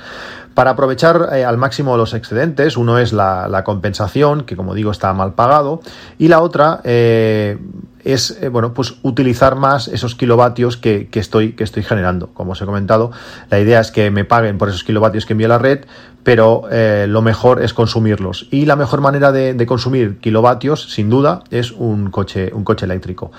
Para 0.57 0.71
aprovechar 0.71 1.29
eh, 1.33 1.45
al 1.45 1.55
máximo 1.59 1.97
los 1.97 2.15
excedentes, 2.15 2.77
uno 2.77 2.97
es 2.97 3.13
la, 3.13 3.61
compensación, 3.63 4.43
que 4.43 4.55
como 4.55 4.73
digo 4.73 4.89
está 4.89 5.13
mal 5.13 5.35
pagado, 5.35 5.81
y 6.17 6.29
la 6.29 6.41
otra 6.41 6.81
eh, 6.83 7.59
es 8.03 8.39
eh, 8.41 8.49
bueno 8.49 8.73
pues 8.73 8.95
utilizar 9.03 9.55
más 9.55 9.87
esos 9.87 10.15
kilovatios 10.15 10.75
que, 10.75 11.09
que, 11.09 11.19
estoy, 11.19 11.53
generando. 11.83 12.29
Como 12.33 12.53
os 12.53 12.61
he 12.63 12.65
comentado, 12.65 13.11
la 13.51 13.59
idea 13.59 13.79
es 13.79 13.91
que 13.91 14.09
me 14.09 14.25
paguen 14.25 14.57
por 14.57 14.69
esos 14.69 14.83
kilovatios 14.83 15.27
que 15.27 15.33
envío 15.33 15.45
a 15.45 15.49
la 15.49 15.59
red, 15.59 15.81
pero 16.23 16.63
lo 16.71 17.21
mejor 17.21 17.61
es 17.61 17.75
consumirlos. 17.75 18.47
Y 18.49 18.65
la 18.65 18.75
mejor 18.75 18.99
manera 18.99 19.31
de, 19.31 19.53
de, 19.53 19.65
consumir 19.67 20.17
kilovatios, 20.17 20.91
sin 20.91 21.07
duda, 21.07 21.43
es 21.51 21.71
un 21.71 22.09
coche, 22.09 22.51
un 22.51 22.63
coche 22.63 22.85
eléctrico. 22.85 23.31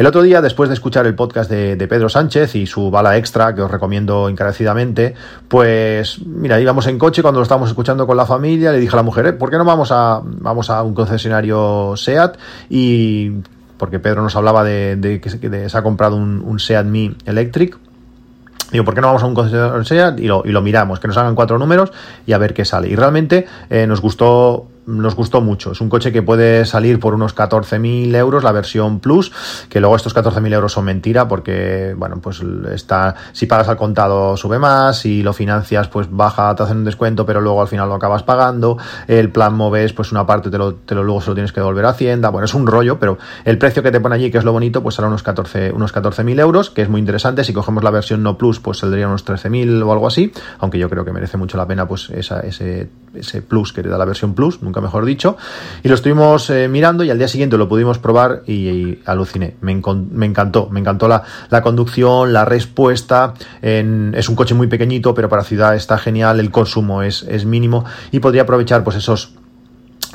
El 0.00 0.06
otro 0.06 0.22
día, 0.22 0.40
después 0.40 0.70
de 0.70 0.74
escuchar 0.74 1.06
el 1.06 1.14
podcast 1.14 1.50
de, 1.50 1.76
Pedro 1.86 2.08
Sánchez 2.08 2.54
y 2.54 2.64
su 2.64 2.90
bala 2.90 3.18
extra, 3.18 3.54
que 3.54 3.60
os 3.60 3.70
recomiendo 3.70 4.30
encarecidamente, 4.30 5.14
pues 5.46 6.24
mira, 6.24 6.58
íbamos 6.58 6.86
en 6.86 6.98
coche 6.98 7.20
cuando 7.20 7.38
lo 7.38 7.42
estábamos 7.42 7.68
escuchando 7.68 8.06
con 8.06 8.16
la 8.16 8.24
familia, 8.24 8.72
le 8.72 8.78
dije 8.78 8.94
a 8.94 8.96
la 8.96 9.02
mujer, 9.02 9.26
¿eh? 9.26 9.32
¿por 9.34 9.50
qué 9.50 9.58
no 9.58 9.64
vamos 9.66 9.92
a, 9.92 10.22
vamos 10.24 10.70
a 10.70 10.82
un 10.82 10.94
concesionario 10.94 11.92
SEAT 11.98 12.38
y 12.70 13.30
porque 13.76 13.98
Pedro 13.98 14.22
nos 14.22 14.34
hablaba 14.36 14.64
de, 14.64 15.20
que 15.22 15.28
se 15.68 15.76
ha 15.76 15.82
comprado 15.82 16.16
un, 16.16 16.58
Seat 16.58 16.86
Mi 16.86 17.14
Electric. 17.26 17.76
Digo, 18.72 18.86
¿por 18.86 18.94
qué 18.94 19.02
no 19.02 19.08
vamos 19.08 19.22
a 19.22 19.26
un 19.26 19.34
concesionario 19.34 19.84
SEAT 19.84 20.18
y 20.18 20.28
lo, 20.28 20.40
y 20.46 20.52
lo 20.52 20.62
miramos? 20.62 20.98
Que 20.98 21.08
nos 21.08 21.18
hagan 21.18 21.34
cuatro 21.34 21.58
números 21.58 21.92
y 22.26 22.32
a 22.32 22.38
ver 22.38 22.54
qué 22.54 22.64
sale. 22.64 22.88
Y 22.88 22.96
realmente 22.96 23.46
eh, 23.68 23.86
nos 23.86 24.00
gustó 24.00 24.66
nos 24.90 25.14
gustó 25.14 25.40
mucho. 25.40 25.72
Es 25.72 25.80
un 25.80 25.88
coche 25.88 26.12
que 26.12 26.22
puede 26.22 26.64
salir 26.64 27.00
por 27.00 27.14
unos 27.14 27.34
14.000 27.34 28.14
euros, 28.16 28.44
la 28.44 28.52
versión 28.52 29.00
Plus, 29.00 29.32
que 29.68 29.80
luego 29.80 29.96
estos 29.96 30.14
14.000 30.14 30.52
euros 30.52 30.72
son 30.72 30.84
mentira 30.84 31.28
porque, 31.28 31.94
bueno, 31.96 32.16
pues 32.20 32.42
está, 32.72 33.14
si 33.32 33.46
pagas 33.46 33.68
al 33.68 33.76
contado 33.76 34.36
sube 34.36 34.58
más, 34.58 34.98
si 34.98 35.22
lo 35.22 35.32
financias 35.32 35.88
pues 35.88 36.08
baja, 36.10 36.54
te 36.54 36.62
hacen 36.62 36.78
un 36.78 36.84
descuento, 36.84 37.24
pero 37.26 37.40
luego 37.40 37.62
al 37.62 37.68
final 37.68 37.88
lo 37.88 37.94
acabas 37.94 38.22
pagando, 38.22 38.78
el 39.06 39.30
plan 39.30 39.54
Moves 39.54 39.92
pues 39.92 40.12
una 40.12 40.26
parte 40.26 40.50
te 40.50 40.58
lo, 40.58 40.74
te 40.74 40.94
lo 40.94 41.02
luego 41.02 41.20
se 41.20 41.30
lo 41.30 41.34
tienes 41.34 41.52
que 41.52 41.60
devolver 41.60 41.84
a 41.84 41.90
Hacienda, 41.90 42.30
bueno, 42.30 42.44
es 42.44 42.54
un 42.54 42.66
rollo, 42.66 42.98
pero 42.98 43.18
el 43.44 43.58
precio 43.58 43.82
que 43.82 43.90
te 43.90 44.00
pone 44.00 44.14
allí, 44.14 44.30
que 44.30 44.38
es 44.38 44.44
lo 44.44 44.52
bonito, 44.52 44.82
pues 44.82 44.94
será 44.94 45.08
unos 45.08 45.22
14 45.22 45.72
unos 45.72 45.94
14.000 45.94 46.40
euros, 46.40 46.70
que 46.70 46.82
es 46.82 46.88
muy 46.88 47.00
interesante, 47.00 47.44
si 47.44 47.52
cogemos 47.52 47.84
la 47.84 47.90
versión 47.90 48.22
no 48.22 48.38
Plus 48.38 48.60
pues 48.60 48.78
saldría 48.78 49.06
unos 49.06 49.26
13.000 49.26 49.84
o 49.84 49.92
algo 49.92 50.06
así, 50.06 50.32
aunque 50.58 50.78
yo 50.78 50.88
creo 50.88 51.04
que 51.04 51.12
merece 51.12 51.36
mucho 51.36 51.56
la 51.56 51.66
pena 51.66 51.86
pues 51.86 52.10
esa, 52.10 52.40
ese, 52.40 52.88
ese 53.14 53.42
Plus 53.42 53.72
que 53.72 53.82
te 53.82 53.88
da 53.88 53.98
la 53.98 54.04
versión 54.04 54.34
Plus, 54.34 54.62
nunca 54.62 54.79
mejor 54.80 55.04
dicho, 55.04 55.36
y 55.82 55.88
lo 55.88 55.94
estuvimos 55.94 56.50
eh, 56.50 56.68
mirando 56.68 57.04
y 57.04 57.10
al 57.10 57.18
día 57.18 57.28
siguiente 57.28 57.56
lo 57.56 57.68
pudimos 57.68 57.98
probar 57.98 58.42
y, 58.46 58.68
y 58.68 59.02
aluciné. 59.06 59.56
Me, 59.60 59.80
me, 60.10 60.26
encantó, 60.26 60.68
me 60.70 60.80
encantó 60.80 61.08
la, 61.08 61.22
la 61.48 61.62
conducción, 61.62 62.32
la 62.32 62.44
respuesta. 62.44 63.34
Es 63.62 64.28
un 64.28 64.36
coche 64.36 64.54
muy 64.54 64.66
pequeñito, 64.66 65.14
pero 65.14 65.28
para 65.28 65.42
ciudad 65.42 65.74
está 65.74 65.98
genial, 65.98 66.40
el 66.40 66.50
consumo 66.50 67.02
es, 67.02 67.22
es 67.28 67.44
mínimo 67.44 67.84
y 68.10 68.20
podría 68.20 68.42
aprovechar 68.42 68.84
pues 68.84 68.96
esos 68.96 69.34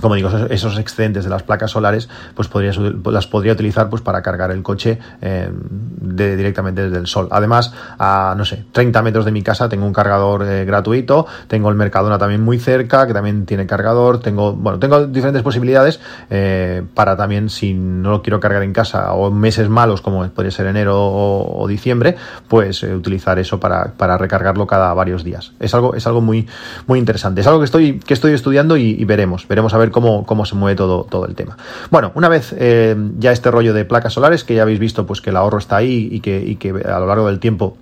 como 0.02 0.16
digo, 0.16 0.30
esos 0.50 0.78
excedentes 0.78 1.24
de 1.24 1.30
las 1.30 1.44
placas 1.44 1.72
solares, 1.72 2.10
pues 2.36 2.48
podría, 2.48 2.72
las 3.06 3.28
podría 3.28 3.54
utilizar 3.54 3.90
pues 3.90 4.02
para 4.02 4.22
cargar 4.22 4.52
el 4.52 4.62
coche 4.62 5.00
eh, 5.22 5.50
de, 5.52 6.36
directamente 6.36 6.84
desde 6.84 6.98
el 6.98 7.08
sol. 7.08 7.28
Además, 7.32 7.74
a, 7.98 8.34
no 8.38 8.44
sé, 8.46 8.66
30 8.72 9.02
metros 9.02 9.26
de 9.26 9.32
mi 9.32 9.42
casa 9.42 9.70
tengo 9.70 9.86
un 9.86 9.94
cargador 9.94 10.44
eh, 10.44 10.66
gratuito, 10.66 11.26
tengo 11.48 11.70
el 11.70 11.76
Mercadona 11.76 12.18
también 12.18 12.42
muy 12.42 12.60
cerca, 12.60 13.08
que 13.08 13.14
también 13.14 13.46
tiene 13.46 13.66
cargador, 13.66 14.20
tengo, 14.20 14.54
bueno, 14.54 14.80
tengo 14.80 15.08
diferentes 15.08 15.44
posibilidades 15.44 16.00
eh, 16.30 16.84
para 16.94 17.16
también, 17.16 17.50
si 17.50 17.74
no 17.74 18.12
lo 18.12 18.22
quiero 18.22 18.40
cargar 18.40 18.64
en 18.64 18.74
casa 18.74 19.14
o 19.14 19.32
meses 19.32 19.70
malos, 19.70 20.02
como 20.02 20.28
podría 20.30 20.52
ser 20.52 20.68
enero 20.68 20.96
o, 20.98 21.66
diciembre, 21.66 22.16
pues 22.48 22.84
utilizar 22.84 23.40
eso 23.40 23.60
para, 23.60 23.94
para, 23.98 24.18
recargarlo 24.18 24.68
cada 24.68 24.94
varios 24.94 25.24
días. 25.24 25.54
Es 25.60 25.74
algo, 25.74 25.96
es 25.96 26.06
algo 26.06 26.22
muy, 26.22 26.48
muy 26.86 27.00
interesante. 27.00 27.42
Es 27.42 27.48
algo 27.48 27.60
que 27.60 27.66
estoy, 27.66 28.00
que 28.00 28.14
estoy 28.14 28.34
estudiando 28.34 28.78
y, 28.78 28.92
y 28.92 29.04
veremos, 29.06 29.48
veremos 29.48 29.74
a 29.74 29.78
cómo, 29.92 30.26
cómo 30.26 30.46
se 30.46 30.56
mueve 30.56 30.76
todo, 30.76 31.04
todo 31.04 31.26
el 31.26 31.36
tema. 31.36 31.58
Bueno, 31.92 32.12
una 32.16 32.30
vez 32.30 32.54
eh, 32.58 32.96
ya 33.18 33.32
este 33.32 33.52
rollo 33.52 33.74
de 33.74 33.86
placas 33.86 34.14
solares, 34.14 34.44
que 34.44 34.56
ya 34.56 34.64
habéis 34.64 34.80
visto 34.80 35.06
pues 35.06 35.22
que 35.22 35.30
el 35.30 35.38
ahorro 35.38 35.58
está 35.58 35.78
ahí 35.78 36.10
y 36.12 36.20
que, 36.20 36.40
y 36.40 36.56
que 36.56 36.70
a 36.70 37.00
lo 37.00 37.08
largo 37.08 37.28
del 37.28 37.40
tiempo 37.40 37.78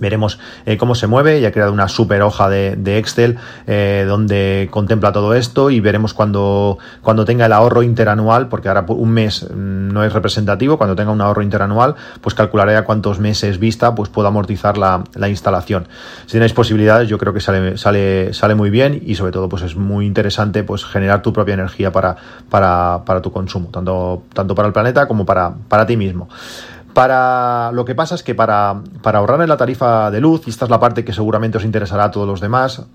Veremos 0.00 0.38
eh, 0.66 0.76
cómo 0.76 0.94
se 0.94 1.06
mueve. 1.06 1.40
Ya 1.40 1.48
he 1.48 1.52
creado 1.52 1.72
una 1.72 1.88
super 1.88 2.22
hoja 2.22 2.48
de, 2.48 2.98
Excel 2.98 3.36
eh, 3.66 4.04
donde 4.06 4.68
contempla 4.70 5.12
todo 5.12 5.34
esto 5.34 5.70
y 5.70 5.80
veremos 5.80 6.14
cuando, 6.14 6.78
cuando 7.02 7.24
tenga 7.24 7.46
el 7.46 7.52
ahorro 7.52 7.82
interanual, 7.82 8.48
porque 8.48 8.68
ahora 8.68 8.84
un 8.88 9.10
mes 9.10 9.48
no 9.50 10.04
es 10.04 10.12
representativo. 10.12 10.78
Cuando 10.78 10.96
tenga 10.96 11.10
un 11.10 11.20
ahorro 11.20 11.42
interanual, 11.42 11.94
pues 12.20 12.34
calcularé 12.34 12.76
a 12.76 12.84
cuántos 12.84 13.18
meses 13.18 13.58
vista 13.58 13.94
pues 13.94 14.08
puedo 14.08 14.28
amortizar 14.28 14.78
la, 14.78 15.04
la 15.14 15.28
instalación. 15.28 15.88
Si 16.26 16.32
tenéis 16.32 16.52
posibilidades, 16.52 17.08
yo 17.08 17.18
creo 17.18 17.32
que 17.32 17.40
sale, 17.40 17.76
sale, 17.76 18.32
sale 18.34 18.54
muy 18.54 18.70
bien 18.70 19.02
y 19.04 19.14
sobre 19.14 19.32
todo 19.32 19.48
pues 19.48 19.62
es 19.62 19.76
muy 19.76 20.06
interesante 20.06 20.62
pues 20.64 20.84
generar 20.84 21.22
tu 21.22 21.32
propia 21.32 21.54
energía 21.54 21.92
para, 21.92 22.16
para, 22.50 23.02
para 23.04 23.22
tu 23.22 23.32
consumo, 23.32 23.68
tanto, 23.68 24.22
tanto 24.32 24.54
para 24.54 24.68
el 24.68 24.72
planeta 24.72 25.06
como 25.06 25.24
para, 25.24 25.54
para 25.68 25.86
ti 25.86 25.96
mismo. 25.96 26.28
Para 26.94 27.70
lo 27.72 27.84
que 27.84 27.94
pasa 27.94 28.14
es 28.14 28.22
que 28.22 28.34
para, 28.34 28.82
para 29.02 29.18
ahorrar 29.18 29.40
en 29.42 29.48
la 29.48 29.56
tarifa 29.56 30.10
de 30.10 30.20
luz, 30.20 30.46
y 30.46 30.50
esta 30.50 30.64
es 30.64 30.70
la 30.70 30.80
parte 30.80 31.04
que 31.04 31.12
seguramente 31.12 31.58
os 31.58 31.64
interesará 31.64 32.04
a 32.04 32.10
todos 32.10 32.26
los 32.26 32.40
demás, 32.40 32.86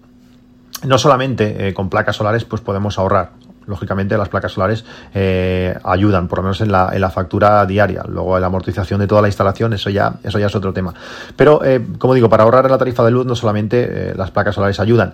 no 0.86 0.98
solamente 0.98 1.68
eh, 1.68 1.74
con 1.74 1.90
placas 1.90 2.16
solares 2.16 2.46
pues 2.46 2.62
podemos 2.62 2.98
ahorrar. 3.00 3.32
Lógicamente 3.66 4.18
las 4.18 4.28
placas 4.28 4.52
solares 4.52 4.84
eh, 5.14 5.74
ayudan, 5.86 6.28
por 6.28 6.40
lo 6.40 6.44
menos 6.44 6.60
en 6.60 6.70
la, 6.70 6.90
en 6.94 7.00
la, 7.00 7.10
factura 7.10 7.66
diaria. 7.66 8.04
Luego 8.10 8.38
la 8.38 8.48
amortización 8.48 9.00
de 9.00 9.08
toda 9.08 9.22
la 9.22 9.30
instalación, 9.30 9.72
eso 9.72 9.90
ya, 9.90 10.16
eso 10.22 10.38
ya 10.38 10.48
es 10.48 10.56
otro 10.56 10.74
tema. 10.74 10.94
Pero, 11.38 11.64
eh, 11.64 11.82
como 11.98 12.14
digo, 12.14 12.28
para 12.28 12.44
ahorrar 12.44 12.66
en 12.66 12.72
la 12.72 12.78
tarifa 12.78 13.06
de 13.06 13.12
luz 13.12 13.26
no 13.26 13.36
solamente 13.36 14.14
las 14.18 14.32
placas 14.32 14.56
solares 14.56 14.82
ayudan. 14.82 15.14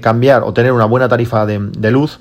Cambiar 0.00 0.44
o 0.44 0.52
tener 0.52 0.70
una 0.70 0.84
buena 0.84 1.08
tarifa 1.08 1.44
de, 1.44 1.58
de 1.58 1.90
luz 1.90 2.20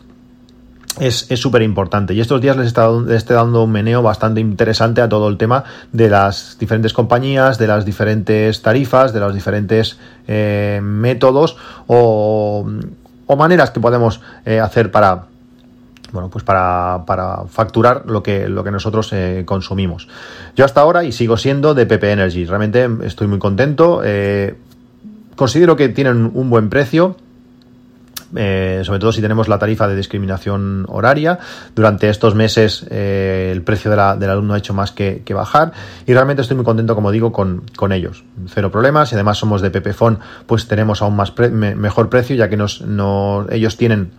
es 1.00 1.28
súper 1.40 1.62
importante. 1.62 2.14
Y 2.14 2.22
estos 2.22 2.42
días 2.42 2.56
les 2.58 2.68
está, 2.68 2.90
les 2.90 3.18
estoy 3.18 3.36
dando 3.36 3.64
un 3.64 3.72
meneo 3.72 4.02
bastante 4.02 4.40
interesante 4.40 5.02
a 5.02 5.10
todo 5.10 5.28
el 5.28 5.38
tema 5.38 5.64
de 5.92 6.10
las 6.10 6.58
diferentes 6.60 6.94
compañías, 6.94 7.58
de 7.58 7.68
las 7.68 7.86
diferentes 7.86 8.62
tarifas, 8.62 9.14
de 9.14 9.20
los 9.20 9.34
diferentes 9.34 9.98
eh, 10.28 10.80
métodos 10.82 11.58
o, 11.88 12.66
o, 13.28 13.36
maneras 13.36 13.72
que 13.72 13.80
podemos 13.80 14.22
eh, 14.46 14.60
hacer 14.60 14.92
para, 14.92 15.26
bueno, 16.12 16.30
pues 16.30 16.44
para, 16.44 17.04
para, 17.06 17.44
facturar 17.50 18.04
lo 18.06 18.24
que, 18.24 18.48
lo 18.48 18.64
que 18.64 18.72
nosotros 18.72 19.12
eh, 19.12 19.44
consumimos. 19.46 20.08
Yo 20.56 20.64
hasta 20.64 20.82
ahora 20.82 21.04
y 21.04 21.12
sigo 21.12 21.36
siendo 21.36 21.74
de 21.74 21.86
PP 21.86 22.12
Energy. 22.12 22.46
Realmente 22.46 22.90
estoy 23.06 23.28
muy 23.28 23.40
contento. 23.40 24.02
Considero 25.36 25.76
que 25.76 25.90
tienen 25.90 26.32
un 26.34 26.50
buen 26.50 26.70
precio 26.70 27.18
eh, 28.36 28.82
sobre 28.84 29.00
todo 29.00 29.12
si 29.12 29.22
tenemos 29.22 29.48
la 29.48 29.60
tarifa 29.60 29.88
de 29.88 29.96
discriminación 29.96 30.86
horaria. 30.90 31.40
Durante 31.76 32.10
estos 32.10 32.36
meses 32.36 32.86
eh, 32.90 33.50
el 33.52 33.62
precio 33.62 33.92
de 33.92 33.98
la, 33.98 34.16
del 34.16 34.30
alumno 34.30 34.54
ha 34.54 34.58
hecho 34.58 34.74
más 34.74 34.92
que, 34.92 35.24
bajar 35.36 35.74
y 36.06 36.14
realmente 36.14 36.42
estoy 36.42 36.56
muy 36.56 36.66
contento, 36.66 36.96
como 36.96 37.12
digo, 37.12 37.32
con, 37.32 37.64
con 37.76 37.92
ellos. 37.92 38.24
Cero 38.48 38.72
problemas 38.72 39.12
y 39.12 39.16
además 39.16 39.38
somos 39.38 39.62
de 39.62 39.70
Pepefon, 39.70 40.20
pues 40.46 40.68
tenemos 40.68 41.02
aún 41.02 41.16
más 41.16 41.34
mejor 41.38 42.10
precio 42.10 42.36
ya 42.36 42.50
que 42.50 42.56
ellos 42.56 43.78
tienen 43.78 44.12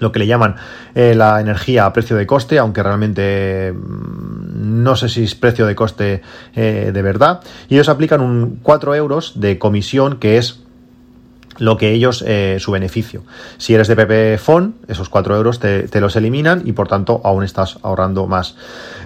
lo 0.00 0.10
que 0.10 0.18
le 0.18 0.26
llaman 0.26 0.56
eh, 0.96 1.14
la 1.14 1.40
energía 1.40 1.86
a 1.86 1.92
precio 1.92 2.16
de 2.16 2.26
coste, 2.26 2.58
aunque 2.58 2.82
realmente 2.82 3.72
mmm, 3.72 4.82
no 4.82 4.96
sé 4.96 5.08
si 5.08 5.22
es 5.22 5.34
precio 5.36 5.66
de 5.66 5.74
coste 5.74 6.22
de 6.54 7.02
verdad. 7.02 7.40
Y 7.68 7.74
ellos 7.74 7.88
aplican 7.88 8.20
un 8.20 8.58
4 8.62 8.94
euros 8.96 9.40
de 9.40 9.58
comisión 9.58 10.18
que 10.18 10.36
es 10.36 10.63
lo 11.58 11.76
que 11.76 11.92
ellos, 11.92 12.24
eh, 12.26 12.56
su 12.60 12.72
beneficio. 12.72 13.22
Si 13.58 13.74
eres 13.74 13.88
de 13.88 13.96
PP 13.96 14.38
Phone, 14.38 14.74
esos 14.88 15.08
4 15.08 15.36
euros 15.36 15.58
te, 15.58 15.88
te, 15.88 16.00
los 16.00 16.16
eliminan 16.16 16.62
y 16.64 16.72
por 16.72 16.88
tanto 16.88 17.20
aún 17.24 17.44
estás 17.44 17.78
ahorrando 17.82 18.26
más. 18.26 18.56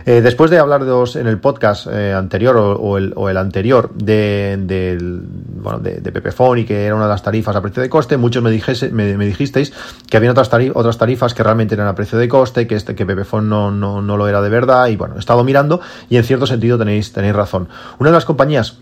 Eh, 0.06 0.22
después 0.22 0.50
de 0.50 0.58
hablar 0.58 0.82
en 1.14 1.26
el 1.26 1.38
podcast 1.38 1.86
eh, 1.90 2.14
anterior 2.14 2.56
o, 2.56 2.96
el, 2.96 3.12
o, 3.14 3.28
el, 3.28 3.36
anterior 3.36 3.92
de, 3.94 4.56
de, 4.58 4.96
de, 4.98 6.00
de 6.00 6.60
y 6.60 6.64
que 6.64 6.86
era 6.86 6.94
una 6.94 7.04
de 7.04 7.10
las 7.10 7.22
tarifas 7.22 7.54
a 7.54 7.60
precio 7.60 7.82
de 7.82 7.90
coste, 7.90 8.16
muchos 8.16 8.42
me, 8.42 8.50
dijese, 8.50 8.90
me, 8.90 9.16
me 9.16 9.26
dijisteis 9.26 9.72
que 10.08 10.16
había 10.16 10.30
otras, 10.30 10.48
tarif 10.48 10.74
otras 10.74 10.96
tarifas 10.96 11.34
que 11.34 11.42
realmente 11.42 11.74
eran 11.74 11.88
a 11.88 11.94
precio 11.94 12.18
de 12.18 12.28
coste, 12.28 12.66
que, 12.66 12.74
este, 12.74 12.94
que 12.94 13.04
no, 13.04 13.70
no, 13.70 14.00
no 14.02 14.16
lo 14.16 14.28
era 14.28 14.40
de 14.40 14.48
verdad 14.48 14.86
y 14.88 14.96
bueno, 14.96 15.16
he 15.16 15.18
estado 15.18 15.44
mirando 15.44 15.80
y 16.08 16.16
en 16.16 16.24
cierto 16.24 16.46
sentido 16.46 16.78
tenéis, 16.78 17.12
tenéis 17.12 17.34
razón. 17.34 17.68
Una 17.98 18.10
de 18.10 18.14
las 18.14 18.24
compañías 18.24 18.78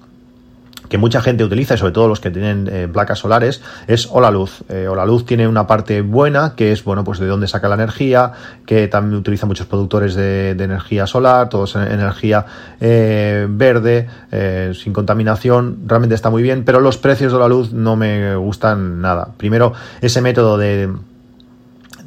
que 0.89 0.99
mucha 0.99 1.21
gente 1.21 1.45
utiliza 1.45 1.75
y 1.75 1.79
sobre 1.79 1.93
todo 1.93 2.09
los 2.09 2.21
que 2.21 2.31
tienen 2.31 2.69
eh, 2.71 2.89
placas 2.93 3.19
solares 3.19 3.63
es 3.87 4.09
Hola 4.11 4.31
Luz. 4.31 4.63
Eh, 4.69 4.89
Hola 4.89 5.05
Luz 5.05 5.25
tiene 5.25 5.49
una 5.49 5.67
parte 5.67 6.01
buena 6.03 6.55
que 6.57 6.73
es 6.73 6.85
bueno 6.85 7.05
pues 7.05 7.19
de 7.19 7.27
dónde 7.27 7.49
saca 7.49 7.69
la 7.69 7.75
energía, 7.75 8.33
que 8.65 8.89
también 8.89 9.19
utiliza 9.19 9.47
muchos 9.47 9.67
productores 9.67 10.15
de, 10.15 10.51
energía 10.51 11.07
solar, 11.07 11.49
todos 11.49 11.77
en 11.77 11.83
energía 11.83 12.45
eh, 12.81 13.47
verde, 13.49 14.09
eh, 14.33 14.73
sin 14.75 14.93
contaminación, 14.93 15.79
realmente 15.87 16.15
está 16.15 16.31
muy 16.31 16.43
bien, 16.43 16.65
pero 16.65 16.81
los 16.81 16.99
precios 16.99 17.33
de 17.33 17.39
la 17.39 17.49
luz 17.49 17.73
no 17.73 17.97
me 17.97 18.37
gustan 18.37 19.01
nada. 19.01 19.29
Primero, 19.37 19.73
ese 20.01 20.21
método 20.21 20.59
de 20.59 20.91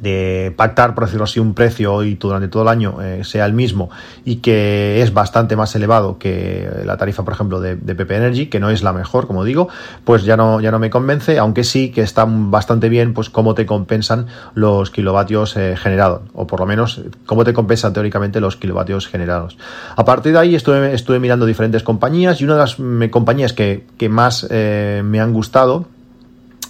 de 0.00 0.52
pactar, 0.56 0.94
por 0.94 1.04
decirlo 1.04 1.24
así, 1.24 1.40
un 1.40 1.54
precio 1.54 2.02
y 2.02 2.14
durante 2.14 2.48
todo 2.48 2.62
el 2.62 2.68
año 2.68 3.02
eh, 3.02 3.22
sea 3.24 3.44
el 3.44 3.52
mismo 3.52 3.90
y 4.24 4.36
que 4.36 5.02
es 5.02 5.12
bastante 5.12 5.56
más 5.56 5.74
elevado 5.74 6.18
que 6.18 6.68
la 6.84 6.96
tarifa, 6.96 7.24
por 7.24 7.34
ejemplo, 7.34 7.60
de, 7.60 7.76
de, 7.76 7.94
PP 7.94 8.16
Energy, 8.16 8.46
que 8.46 8.60
no 8.60 8.70
es 8.70 8.82
la 8.82 8.92
mejor, 8.92 9.26
como 9.26 9.44
digo, 9.44 9.68
pues 10.04 10.24
ya 10.24 10.36
no, 10.36 10.60
ya 10.60 10.70
no 10.70 10.78
me 10.78 10.90
convence, 10.90 11.38
aunque 11.38 11.64
sí 11.64 11.90
que 11.90 12.02
está 12.02 12.26
bastante 12.26 12.88
bien, 12.88 13.12
pues 13.12 13.30
cómo 13.30 13.54
te 13.54 13.66
compensan 13.66 14.26
los 14.54 14.90
kilovatios 14.90 15.56
eh, 15.56 15.76
generados, 15.76 16.22
o 16.32 16.46
por 16.46 16.60
lo 16.60 16.66
menos 16.66 17.02
cómo 17.26 17.44
te 17.44 17.52
compensan 17.52 17.92
teóricamente 17.92 18.40
los 18.40 18.56
kilovatios 18.56 19.06
generados. 19.06 19.58
A 19.96 20.04
partir 20.04 20.32
de 20.32 20.38
ahí 20.38 20.54
estuve, 20.54 20.94
estuve 20.94 21.18
mirando 21.18 21.46
diferentes 21.46 21.82
compañías 21.82 22.40
y 22.40 22.44
una 22.44 22.54
de 22.54 22.60
las 22.60 22.76
compañías 23.10 23.52
que, 23.52 23.86
que 23.98 24.08
más 24.08 24.46
eh, 24.50 25.02
me 25.04 25.20
han 25.20 25.32
gustado 25.32 25.86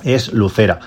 es 0.04 0.32
Lucera. 0.32 0.80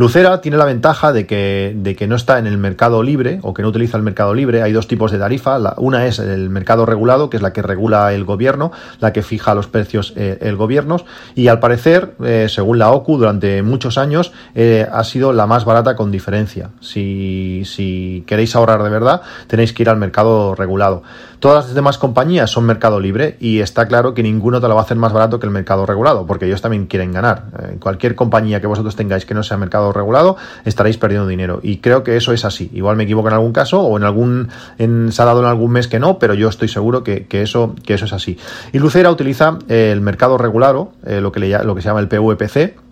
Lucera 0.00 0.40
tiene 0.40 0.56
la 0.56 0.64
ventaja 0.64 1.12
de 1.12 1.26
que, 1.26 1.74
de 1.76 1.94
que 1.94 2.06
no 2.06 2.16
está 2.16 2.38
en 2.38 2.46
el 2.46 2.56
mercado 2.56 3.02
libre 3.02 3.38
o 3.42 3.52
que 3.52 3.60
no 3.60 3.68
utiliza 3.68 3.98
el 3.98 4.02
mercado 4.02 4.32
libre. 4.32 4.62
Hay 4.62 4.72
dos 4.72 4.88
tipos 4.88 5.12
de 5.12 5.18
tarifa. 5.18 5.58
una 5.76 6.06
es 6.06 6.18
el 6.18 6.48
mercado 6.48 6.86
regulado, 6.86 7.28
que 7.28 7.36
es 7.36 7.42
la 7.42 7.52
que 7.52 7.60
regula 7.60 8.14
el 8.14 8.24
gobierno, 8.24 8.72
la 8.98 9.12
que 9.12 9.20
fija 9.20 9.54
los 9.54 9.66
precios 9.66 10.14
eh, 10.16 10.38
el 10.40 10.56
gobierno. 10.56 11.04
Y 11.34 11.48
al 11.48 11.60
parecer, 11.60 12.14
eh, 12.24 12.46
según 12.48 12.78
la 12.78 12.92
OCU, 12.92 13.18
durante 13.18 13.62
muchos 13.62 13.98
años 13.98 14.32
eh, 14.54 14.88
ha 14.90 15.04
sido 15.04 15.34
la 15.34 15.46
más 15.46 15.66
barata 15.66 15.96
con 15.96 16.10
diferencia. 16.10 16.70
Si, 16.80 17.64
si 17.66 18.24
queréis 18.26 18.56
ahorrar 18.56 18.82
de 18.82 18.88
verdad, 18.88 19.20
tenéis 19.48 19.74
que 19.74 19.82
ir 19.82 19.90
al 19.90 19.98
mercado 19.98 20.54
regulado. 20.54 21.02
Todas 21.40 21.66
las 21.66 21.74
demás 21.74 21.98
compañías 21.98 22.50
son 22.50 22.64
mercado 22.64 23.00
libre 23.00 23.36
y 23.40 23.60
está 23.60 23.86
claro 23.86 24.12
que 24.12 24.22
ninguno 24.22 24.60
te 24.60 24.68
lo 24.68 24.74
va 24.74 24.82
a 24.82 24.84
hacer 24.84 24.98
más 24.98 25.12
barato 25.12 25.40
que 25.40 25.46
el 25.46 25.52
mercado 25.52 25.86
regulado, 25.86 26.26
porque 26.26 26.46
ellos 26.46 26.60
también 26.60 26.86
quieren 26.86 27.12
ganar. 27.12 27.44
cualquier 27.80 28.14
compañía 28.14 28.60
que 28.60 28.66
vosotros 28.66 28.94
tengáis 28.94 29.24
que 29.24 29.32
no 29.32 29.42
sea 29.42 29.56
mercado 29.56 29.89
regulado, 29.92 30.36
estaréis 30.64 30.96
perdiendo 30.96 31.26
dinero. 31.26 31.60
Y 31.62 31.78
creo 31.78 32.02
que 32.02 32.16
eso 32.16 32.32
es 32.32 32.44
así. 32.44 32.70
Igual 32.72 32.96
me 32.96 33.04
equivoco 33.04 33.28
en 33.28 33.34
algún 33.34 33.52
caso 33.52 33.80
o 33.80 33.96
en 33.96 34.04
algún, 34.04 34.48
en, 34.78 35.12
se 35.12 35.22
ha 35.22 35.24
dado 35.24 35.40
en 35.40 35.46
algún 35.46 35.72
mes 35.72 35.88
que 35.88 35.98
no, 35.98 36.18
pero 36.18 36.34
yo 36.34 36.48
estoy 36.48 36.68
seguro 36.68 37.02
que, 37.02 37.26
eso, 37.30 37.74
que 37.84 37.94
eso 37.94 38.04
es 38.04 38.12
así. 38.12 38.38
Y 38.72 38.78
Lucera 38.78 39.10
utiliza 39.10 39.58
el 39.68 40.00
mercado 40.00 40.38
regulado, 40.38 40.92
eh, 41.04 41.20
lo, 41.20 41.32
que 41.32 41.40
lo 41.40 41.74
que 41.74 41.82
se 41.82 41.88
llama 41.88 42.00
el 42.00 42.08
PVPC, 42.08 42.89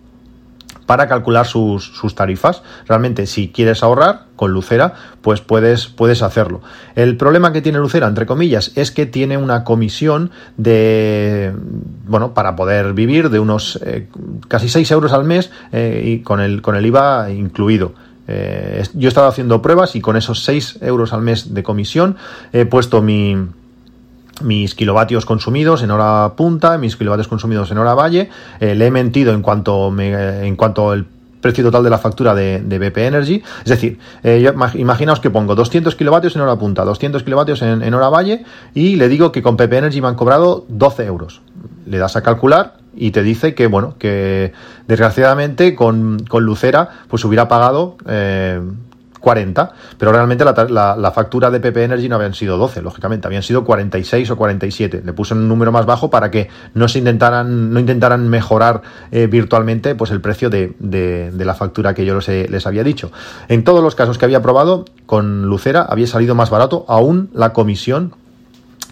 para 0.89 1.07
calcular 1.07 1.45
sus, 1.45 1.85
sus, 1.85 2.15
tarifas. 2.15 2.63
Realmente, 2.87 3.27
si 3.27 3.49
quieres 3.49 3.83
ahorrar 3.83 4.25
con 4.35 4.53
Lucera, 4.53 4.95
pues 5.21 5.39
puedes, 5.39 5.85
puedes 5.85 6.23
hacerlo. 6.23 6.61
El 6.95 7.15
problema 7.15 7.53
que 7.53 7.61
tiene 7.61 7.77
Lucera, 7.77 8.07
entre 8.07 8.25
comillas, 8.25 8.71
es 8.73 8.89
que 8.89 9.05
tiene 9.05 9.37
una 9.37 9.63
comisión 9.63 10.31
de, 10.57 11.53
bueno, 12.07 12.33
para 12.33 12.55
poder 12.55 12.93
vivir 12.93 13.29
de 13.29 13.39
unos 13.39 13.79
eh, 13.85 14.07
casi 14.47 14.67
6 14.67 14.89
euros 14.89 15.13
al 15.13 15.25
mes 15.25 15.51
eh, 15.71 16.01
y 16.03 16.23
con 16.23 16.39
el, 16.39 16.63
con 16.63 16.75
el 16.75 16.83
IVA 16.87 17.29
incluido. 17.29 17.93
Eh, 18.27 18.83
yo 18.95 19.09
he 19.09 19.09
estado 19.09 19.27
haciendo 19.27 19.61
pruebas 19.61 19.95
y 19.95 20.01
con 20.01 20.17
esos 20.17 20.43
6 20.43 20.79
euros 20.81 21.13
al 21.13 21.21
mes 21.21 21.53
de 21.53 21.61
comisión 21.61 22.15
he 22.51 22.65
puesto 22.65 23.03
mi, 23.03 23.37
mis 24.41 24.75
kilovatios 24.75 25.25
consumidos 25.25 25.83
en 25.83 25.91
hora 25.91 26.33
punta, 26.35 26.77
mis 26.77 26.95
kilovatios 26.95 27.27
consumidos 27.27 27.71
en 27.71 27.77
hora 27.77 27.93
valle. 27.93 28.29
Eh, 28.59 28.75
le 28.75 28.87
he 28.87 28.91
mentido 28.91 29.33
en 29.33 29.41
cuanto, 29.41 29.91
me, 29.91 30.47
en 30.47 30.55
cuanto 30.55 30.93
el 30.93 31.05
precio 31.41 31.63
total 31.63 31.83
de 31.83 31.89
la 31.89 31.97
factura 31.97 32.35
de, 32.35 32.59
BP 32.59 32.97
Energy. 32.97 33.43
Es 33.63 33.69
decir, 33.69 33.99
eh, 34.23 34.51
imaginaos 34.75 35.19
que 35.19 35.29
pongo 35.29 35.55
200 35.55 35.95
kilovatios 35.95 36.35
en 36.35 36.41
hora 36.41 36.57
punta, 36.57 36.83
200 36.83 37.23
kilovatios 37.23 37.61
en, 37.61 37.93
hora 37.93 38.09
valle 38.09 38.43
y 38.73 38.95
le 38.95 39.07
digo 39.07 39.31
que 39.31 39.41
con 39.41 39.57
PP 39.57 39.77
Energy 39.77 40.01
me 40.01 40.07
han 40.07 40.15
cobrado 40.15 40.65
12 40.69 41.05
euros. 41.05 41.41
Le 41.85 41.97
das 41.97 42.15
a 42.15 42.21
calcular 42.21 42.75
y 42.95 43.11
te 43.11 43.23
dice 43.23 43.55
que, 43.55 43.67
bueno, 43.67 43.95
que 43.97 44.53
desgraciadamente 44.87 45.75
con, 45.75 46.19
con 46.27 46.43
Lucera 46.43 46.89
pues 47.07 47.23
hubiera 47.25 47.47
pagado... 47.47 47.97
Eh, 48.07 48.61
40, 49.19 49.71
pero 49.97 50.11
realmente 50.11 50.45
la, 50.45 51.11
factura 51.13 51.49
de 51.49 51.59
PP 51.59 51.83
Energy 51.83 52.07
no 52.07 52.15
habían 52.15 52.33
sido 52.33 52.57
12, 52.57 52.81
lógicamente, 52.81 53.27
habían 53.27 53.43
sido 53.43 53.65
46 53.65 54.31
o 54.31 54.37
47. 54.37 55.01
Le 55.03 55.13
puse 55.13 55.33
un 55.33 55.47
número 55.47 55.71
más 55.71 55.85
bajo 55.85 56.09
para 56.09 56.31
que 56.31 56.49
no 56.73 56.87
se 56.87 56.99
intentaran, 56.99 57.73
no 57.73 57.79
intentaran 57.79 58.27
mejorar 58.29 58.81
eh, 59.11 59.27
virtualmente 59.27 59.95
pues 59.95 60.11
el 60.11 60.21
precio 60.21 60.49
de, 60.49 60.73
la 61.37 61.55
factura 61.55 61.93
que 61.93 62.05
yo 62.05 62.15
les, 62.15 62.49
les 62.49 62.67
había 62.67 62.83
dicho. 62.83 63.11
En 63.47 63.63
todos 63.63 63.83
los 63.83 63.95
casos 63.95 64.17
que 64.17 64.25
había 64.25 64.41
probado, 64.41 64.85
con 65.05 65.47
Lucera 65.47 65.81
había 65.81 66.07
salido 66.07 66.35
más 66.35 66.49
barato 66.49 66.85
aún 66.87 67.29
la 67.33 67.53
comisión 67.53 68.13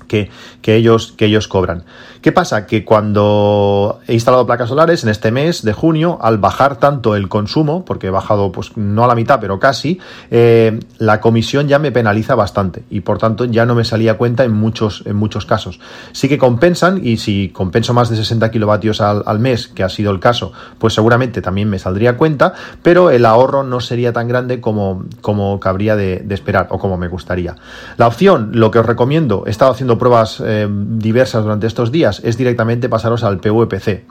que, 0.08 0.30
ellos, 0.65 1.13
que 1.15 1.26
ellos 1.26 1.48
cobran. 1.48 1.84
¿Qué 2.22 2.32
pasa? 2.32 2.65
Que 2.65 2.84
cuando 2.84 4.00
he 4.08 4.13
instalado 4.13 4.46
placas 4.46 4.70
solares 4.70 5.04
en 5.04 5.10
este 5.10 5.32
mes 5.32 5.63
de 5.63 5.74
junio, 5.74 6.17
al 6.22 6.38
bajar 6.38 6.78
tanto 6.78 7.15
el 7.15 7.30
consumo, 7.30 7.86
porque 7.86 8.08
he 8.08 8.10
bajado 8.10 8.52
pues 8.52 8.76
no 8.76 9.04
a 9.04 9.08
la 9.08 9.15
mitad, 9.15 9.39
pero 9.39 9.60
casi, 9.60 10.00
eh, 10.32 10.80
la 10.98 11.22
comisión 11.22 11.67
ya 11.67 11.80
me 11.80 11.91
penaliza 11.91 12.36
bastante 12.36 12.84
y 12.89 13.02
por 13.02 13.17
tanto 13.17 13.46
ya 13.46 13.65
no 13.65 13.76
me 13.76 13.86
salía 13.86 14.17
cuenta 14.17 14.43
en 14.43 14.54
muchos, 14.54 15.04
en 15.06 15.15
muchos 15.15 15.46
casos. 15.46 15.80
Sí 16.12 16.28
que 16.28 16.38
compensan 16.38 17.06
y 17.06 17.17
si 17.17 17.50
compenso 17.50 17.93
más 17.93 18.10
de 18.10 18.15
60 18.15 18.50
kilovatios 18.52 19.02
al, 19.02 19.39
mes, 19.39 19.67
que 19.67 19.84
ha 19.84 19.89
sido 19.89 20.12
el 20.12 20.20
caso, 20.20 20.52
pues 20.80 20.93
seguramente 20.93 21.41
también 21.41 21.70
me 21.70 21.80
saldría 21.80 22.17
cuenta, 22.17 22.54
pero 22.82 23.12
el 23.12 23.26
ahorro 23.26 23.63
no 23.63 23.80
sería 23.80 24.12
tan 24.13 24.28
grande 24.28 24.60
como, 24.60 25.06
como 25.22 25.60
cabría 25.60 25.96
de 25.96 26.26
esperar 26.30 26.67
o 26.72 26.80
como 26.80 26.98
me 26.98 27.08
gustaría. 27.08 27.56
La 27.98 28.08
opción, 28.08 28.52
lo 28.54 28.72
que 28.72 28.80
os 28.80 28.86
recomiendo, 28.86 29.43
he 29.46 29.50
estado 29.50 29.72
haciendo 29.72 29.96
pruebas 29.97 30.41
eh, 30.45 30.67
diversas 30.69 31.43
durante 31.43 31.67
estos 31.67 31.91
días, 31.91 32.21
es 32.23 32.38
directamente 32.38 32.89
pasaros 32.89 33.23
al 33.23 33.39
PVPC. 33.39 34.05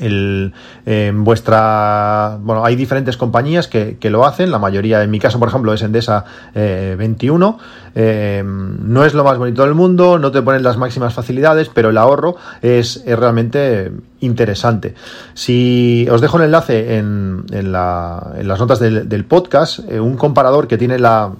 El, 0.00 0.54
en 0.86 1.24
vuestra 1.24 2.38
bueno 2.40 2.64
hay 2.64 2.74
diferentes 2.74 3.18
compañías 3.18 3.68
que, 3.68 3.98
lo 4.04 4.24
hacen. 4.24 4.50
La 4.50 4.58
mayoría 4.58 5.02
en 5.02 5.10
mi 5.10 5.18
caso 5.18 5.38
por 5.38 5.48
ejemplo 5.48 5.74
es 5.74 5.82
Endesa 5.82 6.24
21 6.54 7.58
eh, 7.94 8.40
eh, 8.40 8.42
no 8.42 9.04
es 9.04 9.12
lo 9.12 9.24
más 9.24 9.36
bonito 9.36 9.62
del 9.62 9.74
mundo 9.74 10.18
no 10.18 10.30
te 10.30 10.40
ponen 10.40 10.62
las 10.62 10.78
máximas 10.78 11.12
facilidades 11.12 11.68
pero 11.68 11.90
el 11.90 11.98
ahorro 11.98 12.36
es, 12.62 13.02
realmente 13.04 13.92
interesante. 14.20 14.94
Si 15.34 16.08
os 16.10 16.22
dejo 16.22 16.38
el 16.38 16.44
enlace 16.44 16.96
en, 16.96 17.44
en, 17.52 17.70
las 17.70 18.58
notas 18.58 18.78
del, 18.78 19.24
podcast 19.26 19.80
un 19.80 20.16
comparador 20.16 20.66
que 20.66 20.78
tiene 20.78 20.98
la 20.98 21.32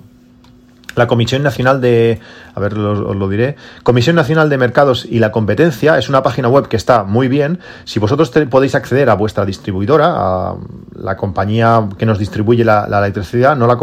la 0.97 1.07
Comisión 1.07 1.43
Nacional 1.43 1.81
de, 1.81 2.21
a 2.55 2.61
ver, 2.61 2.75
os, 2.75 3.17
lo 3.17 3.29
diré, 3.29 3.57
Comisión 3.83 4.17
Nacional 4.17 4.49
de 4.49 4.59
Mercados 4.59 5.07
y 5.09 5.19
la 5.19 5.33
Competencia 5.33 5.99
es 5.99 6.09
una 6.09 6.23
página 6.23 6.49
web 6.49 6.69
que 6.69 6.77
está 6.77 7.05
muy 7.05 7.29
bien. 7.29 7.61
Si 7.85 7.99
vosotros 7.99 8.31
podéis 8.51 8.75
acceder 8.75 9.11
a 9.11 9.15
vuestra 9.15 9.45
distribuidora, 9.45 10.15
a 10.17 10.57
la 11.01 11.17
compañía 11.17 11.89
que 11.99 12.07
nos 12.07 12.19
distribuye 12.19 12.65
la, 12.65 12.87
electricidad, 12.87 13.57
no 13.57 13.67
la, 13.67 13.75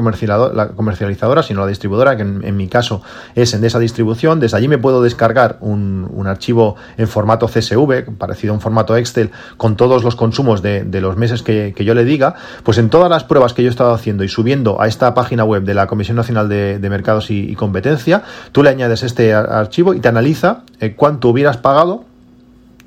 la, 0.54 0.68
comercializadora, 0.70 1.44
sino 1.44 1.62
la 1.62 1.68
distribuidora, 1.68 2.16
que 2.16 2.24
en, 2.24 2.58
mi 2.58 2.68
caso 2.68 3.02
es 3.36 3.54
en 3.54 3.64
esa 3.64 3.80
distribución, 3.80 4.40
desde 4.40 4.58
allí 4.58 4.68
me 4.68 4.78
puedo 4.78 5.02
descargar 5.02 5.58
un, 5.62 6.26
archivo 6.28 6.76
en 6.98 7.08
formato 7.08 7.48
CSV, 7.48 8.18
parecido 8.18 8.52
a 8.52 8.56
un 8.56 8.62
formato 8.62 8.96
Excel, 8.98 9.32
con 9.56 9.78
todos 9.78 10.04
los 10.04 10.16
consumos 10.16 10.62
de, 10.62 10.86
los 11.02 11.16
meses 11.16 11.42
que, 11.42 11.74
yo 11.78 11.94
le 11.94 12.04
diga, 12.04 12.36
pues 12.64 12.78
en 12.78 12.90
todas 12.90 13.10
las 13.10 13.24
pruebas 13.24 13.54
que 13.54 13.64
yo 13.64 13.70
he 13.70 13.72
estado 13.72 13.94
haciendo 13.94 14.24
y 14.24 14.28
subiendo 14.28 14.82
a 14.82 14.88
esta 14.88 15.14
página 15.14 15.46
web 15.46 15.64
de 15.64 15.74
la 15.74 15.88
Comisión 15.88 16.18
Nacional 16.18 16.50
de 16.50 16.90
Mercados 16.90 17.32
y, 17.32 17.56
Competencia, 17.56 18.24
tú 18.58 18.64
le 18.64 18.72
añades 18.72 19.04
este 19.04 19.36
archivo 19.36 19.94
y 19.94 20.00
te 20.00 20.08
analiza 20.08 20.64
eh, 20.80 20.96
cuánto 20.96 21.30
hubieras 21.30 21.58
pagado 21.58 22.06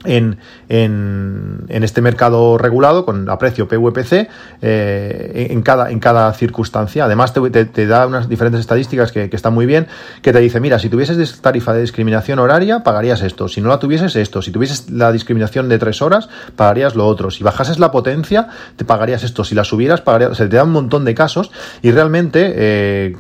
en, 0.05 0.39
en, 0.69 1.69
este 1.69 2.01
mercado 2.01 2.59
regulado 2.59 3.05
con 3.05 3.31
a 3.31 3.39
precio 3.39 3.69
PVPC 3.69 4.29
eh, 4.63 5.47
en, 5.49 5.63
cada, 5.63 5.93
en 5.93 6.01
cada 6.01 6.33
circunstancia. 6.33 7.05
Además, 7.05 7.33
te, 7.33 7.87
da 7.87 8.09
unas 8.09 8.29
diferentes 8.29 8.61
estadísticas 8.61 9.13
que, 9.13 9.31
están 9.33 9.55
muy 9.55 9.65
bien, 9.65 9.87
que 10.23 10.33
te 10.33 10.41
dice, 10.41 10.59
mira, 10.59 10.81
si 10.81 10.89
tuvieses 10.89 11.41
tarifa 11.41 11.73
de 11.73 11.83
discriminación 11.83 12.41
horaria, 12.41 12.83
pagarías 12.83 13.23
esto. 13.23 13.47
Si 13.47 13.61
no 13.61 13.69
la 13.69 13.79
tuvieses, 13.79 14.17
esto. 14.17 14.43
Si 14.43 14.51
tuvieses 14.51 14.91
la 14.91 15.13
discriminación 15.13 15.69
de 15.69 15.79
tres 15.79 16.03
horas, 16.03 16.29
pagarías 16.57 16.97
lo 16.97 17.07
otro. 17.07 17.31
Si 17.31 17.45
bajases 17.45 17.79
la 17.79 17.93
potencia, 17.93 18.49
te 18.75 18.85
pagarías 18.85 19.23
esto. 19.23 19.45
Si 19.45 19.55
la 19.55 19.63
subieras, 19.63 20.01
pagarías... 20.01 20.33
O 20.33 20.35
te 20.35 20.49
da 20.49 20.65
un 20.65 20.73
montón 20.73 21.05
de 21.05 21.15
casos 21.15 21.53
y 21.81 21.93
realmente... 21.93 22.55
Eh, 22.57 23.17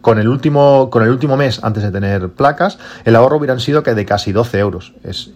con 0.00 0.18
el 0.18 0.28
último, 0.28 0.90
con 0.90 1.02
el 1.02 1.10
último 1.10 1.36
mes, 1.36 1.62
antes 1.62 1.82
de 1.82 1.90
tener 1.90 2.28
placas, 2.30 2.78
el 3.04 3.16
ahorro 3.16 3.38
hubieran 3.38 3.60
sido 3.60 3.82
que 3.82 3.94
de 3.94 4.04
casi 4.04 4.32
12 4.32 4.58
euros. 4.58 4.92
Es 5.04 5.32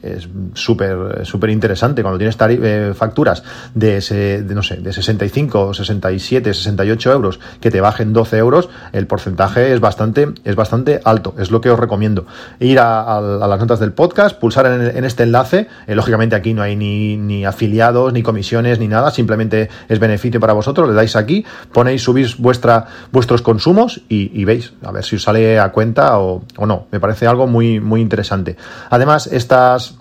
súper 0.54 1.24
súper 1.24 1.50
interesante. 1.50 2.02
Cuando 2.02 2.18
tienes 2.18 2.36
eh, 2.40 2.92
facturas 2.94 3.42
de, 3.74 3.98
ese, 3.98 4.42
de, 4.42 4.54
no 4.54 4.62
sé, 4.62 4.76
de 4.76 4.92
65, 4.92 5.74
67, 5.74 6.54
68 6.54 7.12
euros, 7.12 7.40
que 7.60 7.70
te 7.70 7.80
bajen 7.80 8.12
12 8.12 8.38
euros, 8.38 8.68
el 8.92 9.06
porcentaje 9.06 9.72
es 9.72 9.80
bastante, 9.80 10.28
es 10.44 10.56
bastante 10.56 11.00
alto. 11.04 11.34
Es 11.38 11.50
lo 11.50 11.60
que 11.60 11.70
os 11.70 11.78
recomiendo. 11.78 12.26
Ir 12.60 12.78
a, 12.78 13.20
las 13.20 13.60
notas 13.60 13.80
del 13.80 13.92
podcast, 13.92 14.38
pulsar 14.38 14.66
en, 14.66 15.04
este 15.04 15.24
enlace. 15.24 15.68
Eh, 15.86 15.94
lógicamente 15.94 16.36
aquí 16.36 16.54
no 16.54 16.62
hay 16.62 16.76
ni, 16.76 17.16
ni 17.16 17.44
afiliados, 17.44 18.12
ni 18.12 18.22
comisiones, 18.22 18.78
ni 18.78 18.88
nada. 18.88 19.10
Simplemente 19.10 19.68
es 19.88 19.98
beneficio 19.98 20.40
para 20.40 20.52
vosotros. 20.52 20.88
Le 20.88 20.94
dais 20.94 21.16
aquí, 21.16 21.44
ponéis, 21.72 22.02
subís 22.02 22.38
vuestra, 22.38 22.86
vuestros 23.10 23.42
consumos 23.42 24.00
y, 24.08 24.30
y 24.38 24.44
a 24.84 24.92
ver 24.92 25.04
si 25.04 25.16
os 25.16 25.22
sale 25.22 25.58
a 25.58 25.70
cuenta 25.70 26.18
o, 26.18 26.42
no. 26.58 26.86
Me 26.90 27.00
parece 27.00 27.26
algo 27.26 27.46
muy, 27.46 27.80
muy 27.80 28.00
interesante. 28.00 28.56
Además, 28.90 29.26
estas, 29.26 29.96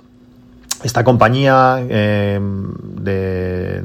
esta 0.83 1.03
compañía 1.03 1.77
eh, 1.89 2.39
de 2.41 3.83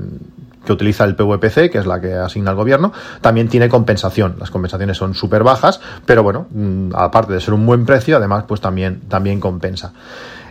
que 0.67 0.73
utiliza 0.73 1.05
el 1.05 1.15
PVPC, 1.15 1.71
que 1.71 1.79
es 1.79 1.87
la 1.87 2.01
que 2.01 2.13
asigna 2.13 2.51
el 2.51 2.57
gobierno, 2.57 2.93
también 3.23 3.49
tiene 3.49 3.71
compensación. 3.71 4.37
Las 4.39 4.51
compensaciones 4.51 4.99
son 4.99 5.15
súper 5.15 5.43
bajas, 5.45 5.81
pero 6.05 6.23
bueno, 6.23 6.49
mm, 6.51 6.91
aparte 6.95 7.33
de 7.33 7.41
ser 7.41 7.55
un 7.55 7.65
buen 7.65 7.87
precio, 7.87 8.17
además, 8.19 8.45
pues 8.47 8.61
también, 8.61 9.01
también 9.09 9.41
compensa. 9.41 9.93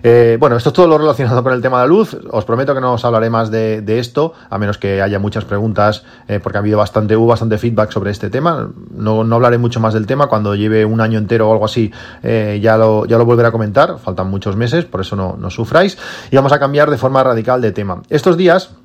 Eh, 0.07 0.37
bueno, 0.39 0.55
esto 0.55 0.69
es 0.69 0.73
todo 0.73 0.87
lo 0.87 0.99
relacionado 0.99 1.41
con 1.41 1.51
el 1.51 1.63
tema 1.63 1.81
de 1.81 1.85
la 1.85 1.87
luz. 1.87 2.15
Os 2.29 2.45
prometo 2.45 2.75
que 2.75 2.79
no 2.79 2.93
os 2.93 3.03
hablaré 3.03 3.31
más 3.31 3.49
de, 3.49 3.83
esto, 3.87 4.33
a 4.51 4.59
menos 4.59 4.77
que 4.77 5.01
haya 5.01 5.17
muchas 5.17 5.45
preguntas, 5.45 6.03
eh, 6.27 6.39
porque 6.39 6.59
ha 6.59 6.61
habido 6.61 6.77
bastante, 6.77 7.17
hubo 7.17 7.25
bastante 7.25 7.57
feedback 7.57 7.89
sobre 7.89 8.11
este 8.11 8.29
tema. 8.29 8.69
No, 8.91 9.21
hablaré 9.21 9.57
mucho 9.57 9.79
más 9.79 9.95
del 9.95 10.05
tema. 10.05 10.27
Cuando 10.27 10.53
lleve 10.53 10.85
un 10.85 11.01
año 11.01 11.17
entero 11.17 11.49
o 11.49 11.53
algo 11.53 11.65
así, 11.65 11.91
eh, 12.21 12.59
ya, 12.61 12.77
lo, 12.77 13.07
ya 13.07 13.17
lo 13.17 13.25
volveré 13.25 13.47
a 13.47 13.51
comentar. 13.51 13.97
Faltan 13.97 14.29
muchos 14.29 14.55
meses, 14.55 14.85
por 14.85 15.01
eso 15.01 15.15
no, 15.15 15.37
no 15.39 15.49
sufráis. 15.49 15.97
Y 16.29 16.35
vamos 16.35 16.51
a 16.51 16.59
cambiar 16.59 16.91
de 16.91 16.97
forma 16.97 17.23
radical 17.23 17.59
de 17.59 17.71
tema. 17.71 18.03
Estos 18.07 18.37
días 18.37 18.75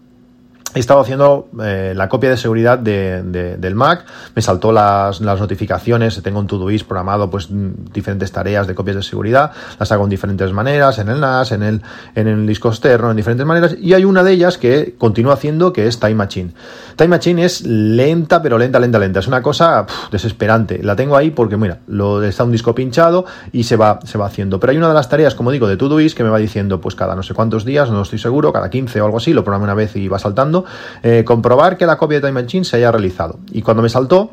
he 0.74 0.78
estado 0.78 1.00
haciendo 1.00 1.48
eh, 1.62 1.94
la 1.96 2.08
copia 2.08 2.30
de 2.30 2.36
seguridad 2.36 2.78
de, 2.78 3.22
del 3.58 3.74
Mac, 3.74 4.04
me 4.34 4.42
saltó 4.42 4.70
las, 4.70 5.20
las 5.20 5.40
notificaciones, 5.40 6.22
tengo 6.22 6.38
un 6.38 6.46
Todoist 6.46 6.86
programado, 6.86 7.28
pues 7.28 7.48
diferentes 7.50 8.30
tareas 8.30 8.66
de 8.66 8.74
copias 8.74 8.96
de 8.96 9.02
seguridad, 9.02 9.50
las 9.78 9.90
hago 9.90 10.04
en 10.04 10.10
diferentes 10.10 10.52
maneras, 10.52 10.98
en 10.98 11.08
el 11.08 11.20
NAS, 11.20 11.52
en 11.52 11.62
el, 11.62 11.82
en 12.14 12.28
el 12.28 12.46
disco 12.46 12.68
externo, 12.68 13.10
en 13.10 13.16
diferentes 13.16 13.46
maneras, 13.46 13.76
y 13.80 13.94
hay 13.94 14.04
una 14.04 14.22
de 14.22 14.32
ellas 14.32 14.58
que 14.58 14.94
continúo 14.96 15.32
haciendo 15.32 15.72
que 15.72 15.86
es 15.88 15.98
Time 15.98 16.14
Machine. 16.14 16.52
Time 16.96 17.08
Machine 17.08 17.44
es 17.44 17.62
lenta, 17.62 18.40
pero 18.40 18.58
lenta, 18.58 18.78
lenta, 18.78 18.98
lenta, 18.98 19.20
es 19.20 19.26
una 19.26 19.42
cosa 19.42 19.86
desesperante. 20.12 20.80
La 20.82 20.94
tengo 20.94 21.16
ahí 21.16 21.30
porque, 21.30 21.56
mira, 21.56 21.78
lo 21.88 22.22
está 22.22 22.44
un 22.44 22.52
disco 22.52 22.74
pinchado 22.74 23.24
y 23.52 23.64
se 23.64 23.76
va, 23.76 24.00
se 24.04 24.18
va 24.18 24.26
haciendo. 24.26 24.60
Pero 24.60 24.72
hay 24.72 24.76
una 24.76 24.88
de 24.88 24.94
las 24.94 25.08
tareas, 25.08 25.34
como 25.34 25.50
digo, 25.50 25.66
de 25.66 25.76
Todoist 25.76 26.16
que 26.16 26.22
me 26.22 26.30
va 26.30 26.38
diciendo, 26.38 26.80
pues 26.80 26.94
cada 26.94 27.16
no 27.16 27.22
sé 27.22 27.34
cuántos 27.34 27.64
días, 27.64 27.90
no 27.90 28.02
estoy 28.02 28.18
seguro, 28.18 28.52
cada 28.52 28.70
15 28.70 29.00
o 29.00 29.04
algo 29.04 29.16
así, 29.16 29.32
lo 29.32 29.42
programo 29.42 29.64
una 29.64 29.74
vez 29.74 29.96
y 29.96 30.08
va 30.08 30.18
saltando 30.18 30.59
eh, 31.02 31.24
comprobar 31.24 31.76
que 31.76 31.86
la 31.86 31.96
copia 31.96 32.20
de 32.20 32.28
Time 32.28 32.42
Machine 32.42 32.64
se 32.64 32.76
haya 32.76 32.92
realizado. 32.92 33.38
Y 33.52 33.62
cuando 33.62 33.82
me 33.82 33.88
saltó, 33.88 34.30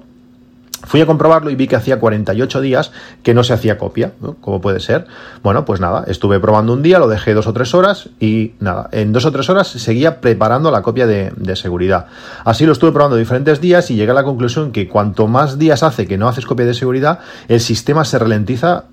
Fui 0.86 1.02
a 1.02 1.08
comprobarlo 1.08 1.50
y 1.50 1.56
vi 1.56 1.68
que 1.68 1.76
hacía 1.76 2.00
48 2.00 2.62
días 2.62 2.92
que 3.24 3.34
no 3.34 3.44
se 3.44 3.52
hacía 3.52 3.80
copia. 3.80 4.14
¿Cómo 4.42 4.62
puede 4.62 4.80
ser? 4.80 5.08
Bueno, 5.42 5.66
pues 5.66 5.82
nada, 5.82 6.04
estuve 6.08 6.40
probando 6.40 6.72
un 6.72 6.84
día, 6.84 7.00
lo 7.00 7.08
dejé 7.08 7.34
dos 7.34 7.48
o 7.48 7.54
tres 7.54 7.74
horas 7.74 8.10
y 8.20 8.54
nada, 8.60 8.88
en 8.92 9.12
dos 9.12 9.26
o 9.26 9.32
tres 9.32 9.50
horas 9.50 9.68
seguía 9.68 10.22
preparando 10.22 10.70
la 10.70 10.84
copia 10.84 11.08
de, 11.08 11.34
de 11.36 11.56
seguridad. 11.56 12.06
Así 12.46 12.66
lo 12.66 12.74
estuve 12.74 12.92
probando 12.92 13.18
diferentes 13.18 13.60
días 13.60 13.90
y 13.90 13.96
llegué 13.96 14.12
a 14.12 14.14
la 14.14 14.24
conclusión 14.24 14.72
que 14.72 14.88
cuanto 14.88 15.28
más 15.28 15.58
días 15.58 15.82
hace 15.82 16.06
que 16.06 16.18
no 16.18 16.28
haces 16.28 16.46
copia 16.46 16.66
de 16.66 16.76
seguridad, 16.76 17.20
el 17.48 17.60
sistema 17.60 18.06
se 18.06 18.20
ralentiza 18.20 18.86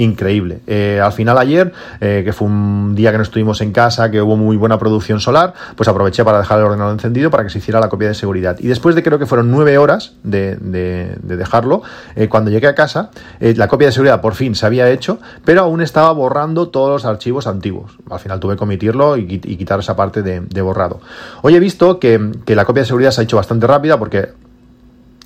increíble. 0.00 0.60
Eh, 0.66 1.00
al 1.02 1.12
final 1.12 1.36
ayer, 1.38 1.72
eh, 2.00 2.22
que 2.24 2.32
fue 2.32 2.48
un 2.48 2.94
día 2.94 3.12
que 3.12 3.18
no 3.18 3.22
estuvimos 3.22 3.60
en 3.60 3.72
casa, 3.72 4.10
que 4.10 4.20
hubo 4.22 4.36
muy 4.36 4.56
buena 4.56 4.78
producción 4.78 5.20
solar, 5.20 5.52
pues 5.76 5.88
aproveché 5.88 6.24
para 6.24 6.38
dejar 6.38 6.58
el 6.58 6.64
ordenador 6.64 6.92
encendido 6.94 7.30
para 7.30 7.44
que 7.44 7.50
se 7.50 7.58
hiciera 7.58 7.80
la 7.80 7.88
copia 7.88 8.08
de 8.08 8.14
seguridad. 8.14 8.56
Y 8.58 8.68
después 8.68 8.94
de 8.94 9.02
creo 9.02 9.18
que 9.18 9.26
fueron 9.26 9.50
nueve 9.50 9.76
horas 9.78 10.14
de, 10.22 10.56
dejarlo, 11.22 11.82
eh, 12.16 12.28
cuando 12.28 12.50
llegué 12.50 12.66
a 12.66 12.74
casa, 12.74 13.10
la 13.40 13.68
copia 13.68 13.88
de 13.88 13.92
seguridad 13.92 14.20
por 14.20 14.34
fin 14.34 14.54
se 14.54 14.66
había 14.66 14.88
hecho, 14.90 15.18
pero 15.44 15.62
aún 15.62 15.80
estaba 15.82 16.10
borrando 16.12 16.68
todos 16.68 16.90
los 16.90 17.04
archivos 17.04 17.46
antiguos. 17.46 17.98
Al 18.10 18.20
final 18.20 18.40
tuve 18.40 18.56
que 18.56 18.64
omitirlo 18.64 19.16
y, 19.16 19.26
quitar 19.40 19.80
esa 19.80 19.96
parte 19.96 20.22
de, 20.22 20.62
borrado. 20.62 21.00
Hoy 21.42 21.54
he 21.54 21.60
visto 21.60 21.98
que, 21.98 22.32
que 22.44 22.54
la 22.54 22.64
copia 22.64 22.82
de 22.82 22.86
seguridad 22.86 23.10
se 23.10 23.20
ha 23.20 23.24
hecho 23.24 23.36
bastante 23.36 23.66
rápida 23.66 23.98
porque 23.98 24.28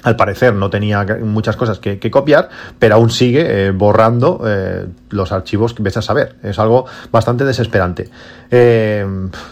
al 0.05 0.17
parecer 0.17 0.55
no 0.55 0.71
tenía 0.71 1.05
muchas 1.23 1.57
cosas 1.57 1.79
que, 1.79 2.11
copiar, 2.11 2.51
pero 2.79 2.97
aún 2.97 3.11
sigue 3.11 3.67
eh, 3.67 3.71
borrando 3.71 4.43
eh, 4.47 4.87
los 5.11 5.33
archivos 5.33 5.73
que 5.73 5.83
ves 5.83 5.97
a 5.97 6.03
saber. 6.03 6.37
Es 6.43 6.59
algo 6.59 6.85
bastante 7.11 7.45
desesperante. 7.45 8.11
Eh, 8.51 9.05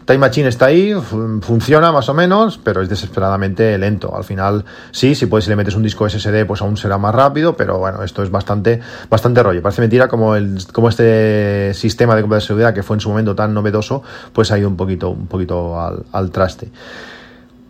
Time 0.05 0.19
Machine 0.19 0.49
está 0.49 0.67
ahí, 0.67 0.95
funciona 1.41 1.91
más 1.91 2.09
o 2.11 2.15
menos, 2.15 2.61
pero 2.63 2.83
es 2.83 2.91
desesperadamente 2.91 3.77
lento. 3.79 4.15
Al 4.15 4.25
final, 4.25 4.65
sí, 4.91 5.15
si 5.15 5.25
puedes, 5.27 5.47
si 5.47 5.51
le 5.51 5.57
metes 5.57 5.75
un 5.75 5.83
disco 5.83 6.09
SSD, 6.09 6.45
pues 6.47 6.61
aún 6.61 6.77
será 6.77 6.99
más 6.99 7.15
rápido, 7.15 7.57
pero 7.57 7.79
bueno, 7.79 8.03
esto 8.03 8.23
es 8.23 8.31
bastante, 8.31 8.79
bastante 9.09 9.43
rollo. 9.43 9.63
Parece 9.63 9.81
mentira 9.81 10.07
como, 10.07 10.37
el, 10.37 10.59
como 10.71 10.91
este 10.91 11.73
sistema 11.73 12.15
de 12.15 12.41
seguridad 12.43 12.75
que 12.75 12.83
fue 12.83 12.97
en 12.97 13.01
su 13.01 13.09
momento 13.09 13.35
tan 13.35 13.55
novedoso, 13.55 14.03
pues 14.35 14.53
ha 14.53 14.59
ido 14.59 14.69
un 14.69 14.77
poquito, 14.77 15.11
un 15.11 15.27
poquito 15.29 15.81
al, 15.81 16.05
al 16.13 16.31
traste. 16.31 16.69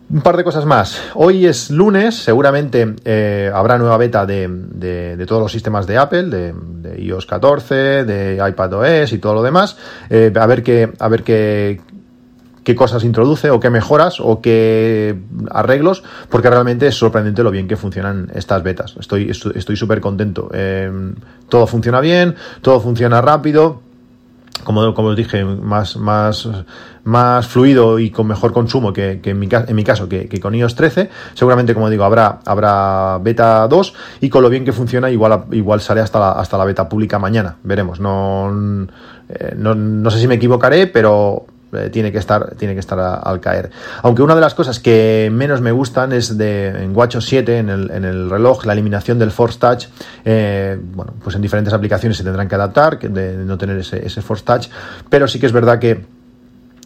Un 0.09 0.21
par 0.21 0.37
de 0.37 0.43
cosas 0.43 0.65
más. 0.65 1.01
Hoy 1.15 1.45
es 1.45 1.71
lunes, 1.71 2.15
seguramente 2.15 2.95
eh, 3.05 3.49
habrá 3.53 3.77
nueva 3.77 3.97
beta 3.97 4.25
de, 4.25 5.25
todos 5.27 5.41
los 5.41 5.51
sistemas 5.51 5.87
de 5.87 5.97
Apple, 5.97 6.23
de, 6.23 7.01
iOS 7.01 7.25
14, 7.25 8.03
de 8.03 8.47
iPadOS 8.47 9.13
y 9.13 9.17
todo 9.17 9.33
lo 9.33 9.43
demás. 9.43 9.77
Eh, 10.09 10.31
a 10.35 10.45
ver 10.45 10.61
qué, 10.61 10.91
a 10.99 11.07
ver 11.07 11.23
qué, 11.23 11.81
qué 12.63 12.75
cosas 12.75 13.03
introduce 13.03 13.49
o 13.49 13.59
qué 13.59 13.69
mejoras 13.69 14.19
o 14.19 14.41
qué 14.41 15.17
arreglos, 15.51 16.03
porque 16.29 16.49
realmente 16.49 16.87
es 16.87 16.95
sorprendente 16.95 17.43
lo 17.43 17.51
bien 17.51 17.67
que 17.67 17.77
funcionan 17.77 18.29
estas 18.35 18.61
betas. 18.61 18.95
Estoy 18.99 19.29
estoy 19.29 19.75
súper 19.75 20.01
contento. 20.01 20.49
Eh, 20.53 20.91
todo 21.49 21.65
funciona 21.65 22.01
bien, 22.01 22.35
todo 22.61 22.79
funciona 22.79 23.21
rápido 23.21 23.82
como, 24.63 24.93
como 24.93 25.09
os 25.09 25.15
dije, 25.15 25.43
más, 25.43 25.97
más, 25.97 26.47
más 27.03 27.47
fluido 27.47 27.99
y 27.99 28.11
con 28.11 28.27
mejor 28.27 28.53
consumo 28.53 28.93
que, 28.93 29.19
en, 29.23 29.39
mi, 29.39 29.49
en 29.51 29.75
mi 29.75 29.83
caso 29.83 30.07
que, 30.07 30.27
con 30.39 30.55
iOS 30.55 30.75
13. 30.75 31.09
Seguramente, 31.33 31.73
como 31.73 31.89
digo, 31.89 32.03
habrá, 32.03 32.39
habrá 32.45 33.17
beta 33.19 33.67
2 33.67 33.93
y 34.21 34.29
con 34.29 34.43
lo 34.43 34.49
bien 34.49 34.63
que 34.63 34.71
funciona, 34.71 35.09
igual, 35.09 35.45
igual 35.51 35.81
sale 35.81 36.01
hasta 36.01 36.19
la, 36.19 36.31
hasta 36.31 36.57
la 36.57 36.65
beta 36.65 36.87
pública 36.87 37.19
mañana. 37.19 37.57
Veremos. 37.63 37.99
No, 37.99 38.87
eh, 39.29 39.53
no, 39.57 39.75
no 39.75 40.11
sé 40.11 40.19
si 40.19 40.27
me 40.27 40.35
equivocaré, 40.35 40.87
pero 40.87 41.45
eh, 41.73 41.89
tiene 41.89 42.11
que 42.11 42.17
estar, 42.17 42.55
tiene 42.55 42.73
que 42.73 42.79
estar 42.79 42.99
al 42.99 43.39
caer. 43.39 43.71
Aunque 44.01 44.21
una 44.21 44.35
de 44.35 44.41
las 44.41 44.53
cosas 44.53 44.79
que 44.79 45.29
menos 45.31 45.61
me 45.61 45.71
gustan 45.71 46.13
es 46.13 46.37
de 46.37 46.67
en 46.67 46.95
WatchOS 46.95 47.25
7, 47.25 47.57
en 47.57 47.69
el, 47.69 47.91
en 47.91 48.05
el 48.05 48.29
reloj, 48.29 48.65
la 48.65 48.73
eliminación 48.73 49.19
del 49.19 49.31
Force 49.31 49.59
Touch. 49.59 49.87
Eh, 50.25 50.77
bueno, 50.81 51.13
pues 51.23 51.35
en 51.35 51.41
diferentes 51.41 51.73
aplicaciones 51.73 52.17
se 52.17 52.23
tendrán 52.23 52.47
que 52.47 52.55
adaptar, 52.55 52.99
de 52.99 53.37
no 53.37 53.57
tener 53.57 53.77
ese, 53.77 54.05
ese 54.05 54.21
Force 54.21 54.43
Touch, 54.43 54.67
pero 55.09 55.27
sí 55.27 55.39
que 55.39 55.45
es 55.45 55.51
verdad 55.51 55.79
que 55.79 56.05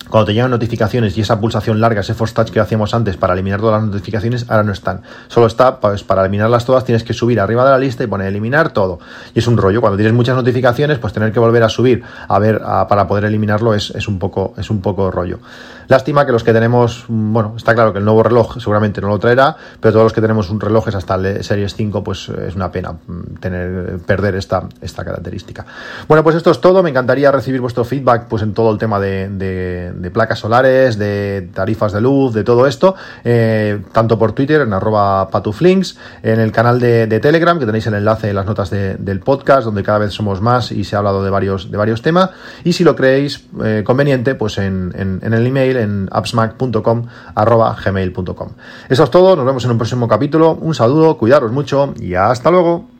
cuando 0.09 0.25
te 0.25 0.33
llegan 0.33 0.51
notificaciones 0.51 1.17
y 1.17 1.21
esa 1.21 1.39
pulsación 1.39 1.79
larga, 1.79 2.01
ese 2.01 2.13
force 2.13 2.33
touch 2.33 2.49
que 2.49 2.59
hacíamos 2.59 2.93
antes 2.93 3.17
para 3.17 3.33
eliminar 3.33 3.59
todas 3.59 3.81
las 3.81 3.91
notificaciones, 3.91 4.45
ahora 4.49 4.63
no 4.63 4.71
están. 4.71 5.01
Solo 5.27 5.47
está, 5.47 5.79
pues 5.79 6.03
para 6.03 6.21
eliminarlas 6.21 6.65
todas 6.65 6.85
tienes 6.85 7.03
que 7.03 7.13
subir 7.13 7.39
arriba 7.39 7.63
de 7.65 7.71
la 7.71 7.77
lista 7.77 8.03
y 8.03 8.07
poner 8.07 8.27
eliminar 8.27 8.71
todo. 8.71 8.99
Y 9.33 9.39
es 9.39 9.47
un 9.47 9.57
rollo. 9.57 9.81
Cuando 9.81 9.97
tienes 9.97 10.13
muchas 10.13 10.35
notificaciones, 10.35 10.99
pues 10.99 11.13
tener 11.13 11.31
que 11.31 11.39
volver 11.39 11.63
a 11.63 11.69
subir 11.69 12.03
a 12.27 12.39
ver 12.39 12.61
para 12.89 13.07
poder 13.07 13.25
eliminarlo 13.25 13.73
es, 13.73 13.91
es, 13.91 14.07
un 14.07 14.19
poco, 14.19 14.53
es 14.57 14.69
un 14.69 14.81
poco 14.81 15.11
rollo. 15.11 15.39
Lástima 15.87 16.25
que 16.25 16.31
los 16.33 16.43
que 16.43 16.51
tenemos, 16.51 17.05
bueno, 17.07 17.53
está 17.55 17.73
claro 17.73 17.93
que 17.93 17.99
el 17.99 18.05
nuevo 18.05 18.21
reloj 18.21 18.59
seguramente 18.59 18.99
no 18.99 19.07
lo 19.07 19.19
traerá, 19.19 19.55
pero 19.79 19.93
todos 19.93 20.05
los 20.05 20.13
que 20.13 20.21
tenemos 20.21 20.49
un 20.49 20.59
reloj 20.59 20.87
hasta 20.87 21.15
el 21.15 21.43
Series 21.43 21.75
5, 21.75 22.03
pues 22.03 22.29
es 22.29 22.55
una 22.55 22.71
pena 22.71 22.91
mm, 22.91 23.35
tener, 23.39 23.99
perder 24.05 24.35
esta, 24.35 24.63
esta 24.81 25.05
característica. 25.05 25.65
Bueno, 26.07 26.23
pues 26.23 26.35
esto 26.35 26.51
es 26.51 26.59
todo. 26.59 26.83
Me 26.83 26.89
encantaría 26.89 27.31
recibir 27.31 27.61
vuestro 27.61 27.85
feedback 27.85 28.27
pues 28.27 28.43
en 28.43 28.53
todo 28.53 28.71
el 28.71 28.77
tema 28.77 28.99
de 28.99 29.27
placas 30.11 30.39
solares, 30.39 30.97
de 30.97 31.49
tarifas 31.53 31.93
de 31.93 32.01
luz, 32.01 32.33
de 32.33 32.43
todo 32.43 32.67
esto, 32.67 32.95
eh, 33.23 33.81
tanto 33.91 34.17
por 34.17 34.33
Twitter 34.33 34.61
en 34.61 34.73
arroba 34.73 35.29
patuflinks, 35.29 35.97
en 36.23 36.39
el 36.39 36.51
canal 36.51 36.79
de, 36.79 37.07
Telegram, 37.19 37.59
que 37.59 37.65
tenéis 37.65 37.87
el 37.87 37.95
enlace 37.95 38.29
en 38.29 38.35
las 38.35 38.45
notas 38.45 38.69
del 38.69 39.19
podcast, 39.19 39.65
donde 39.65 39.83
cada 39.83 39.99
vez 39.99 40.13
somos 40.13 40.41
más 40.41 40.71
y 40.71 40.83
se 40.83 40.95
ha 40.95 40.99
hablado 40.99 41.23
de 41.23 41.29
varios, 41.29 41.71
de 41.71 41.77
varios 41.77 42.01
temas, 42.01 42.29
y 42.63 42.73
si 42.73 42.83
lo 42.83 42.95
creéis 42.95 43.45
eh, 43.63 43.83
conveniente, 43.85 44.35
pues 44.35 44.57
en, 44.57 44.93
en, 44.95 45.33
el 45.33 45.45
email 45.45 45.77
en 45.77 46.09
appsmac.com 46.11 47.07
arroba 47.35 47.75
gmail.com. 47.83 48.49
Eso 48.89 49.03
es 49.03 49.11
todo, 49.11 49.35
nos 49.35 49.45
vemos 49.45 49.65
en 49.65 49.71
un 49.71 49.77
próximo 49.77 50.07
capítulo, 50.07 50.53
un 50.53 50.75
saludo, 50.75 51.17
cuidaros 51.17 51.51
mucho 51.51 51.93
y 51.99 52.13
hasta 52.13 52.51
luego. 52.51 52.96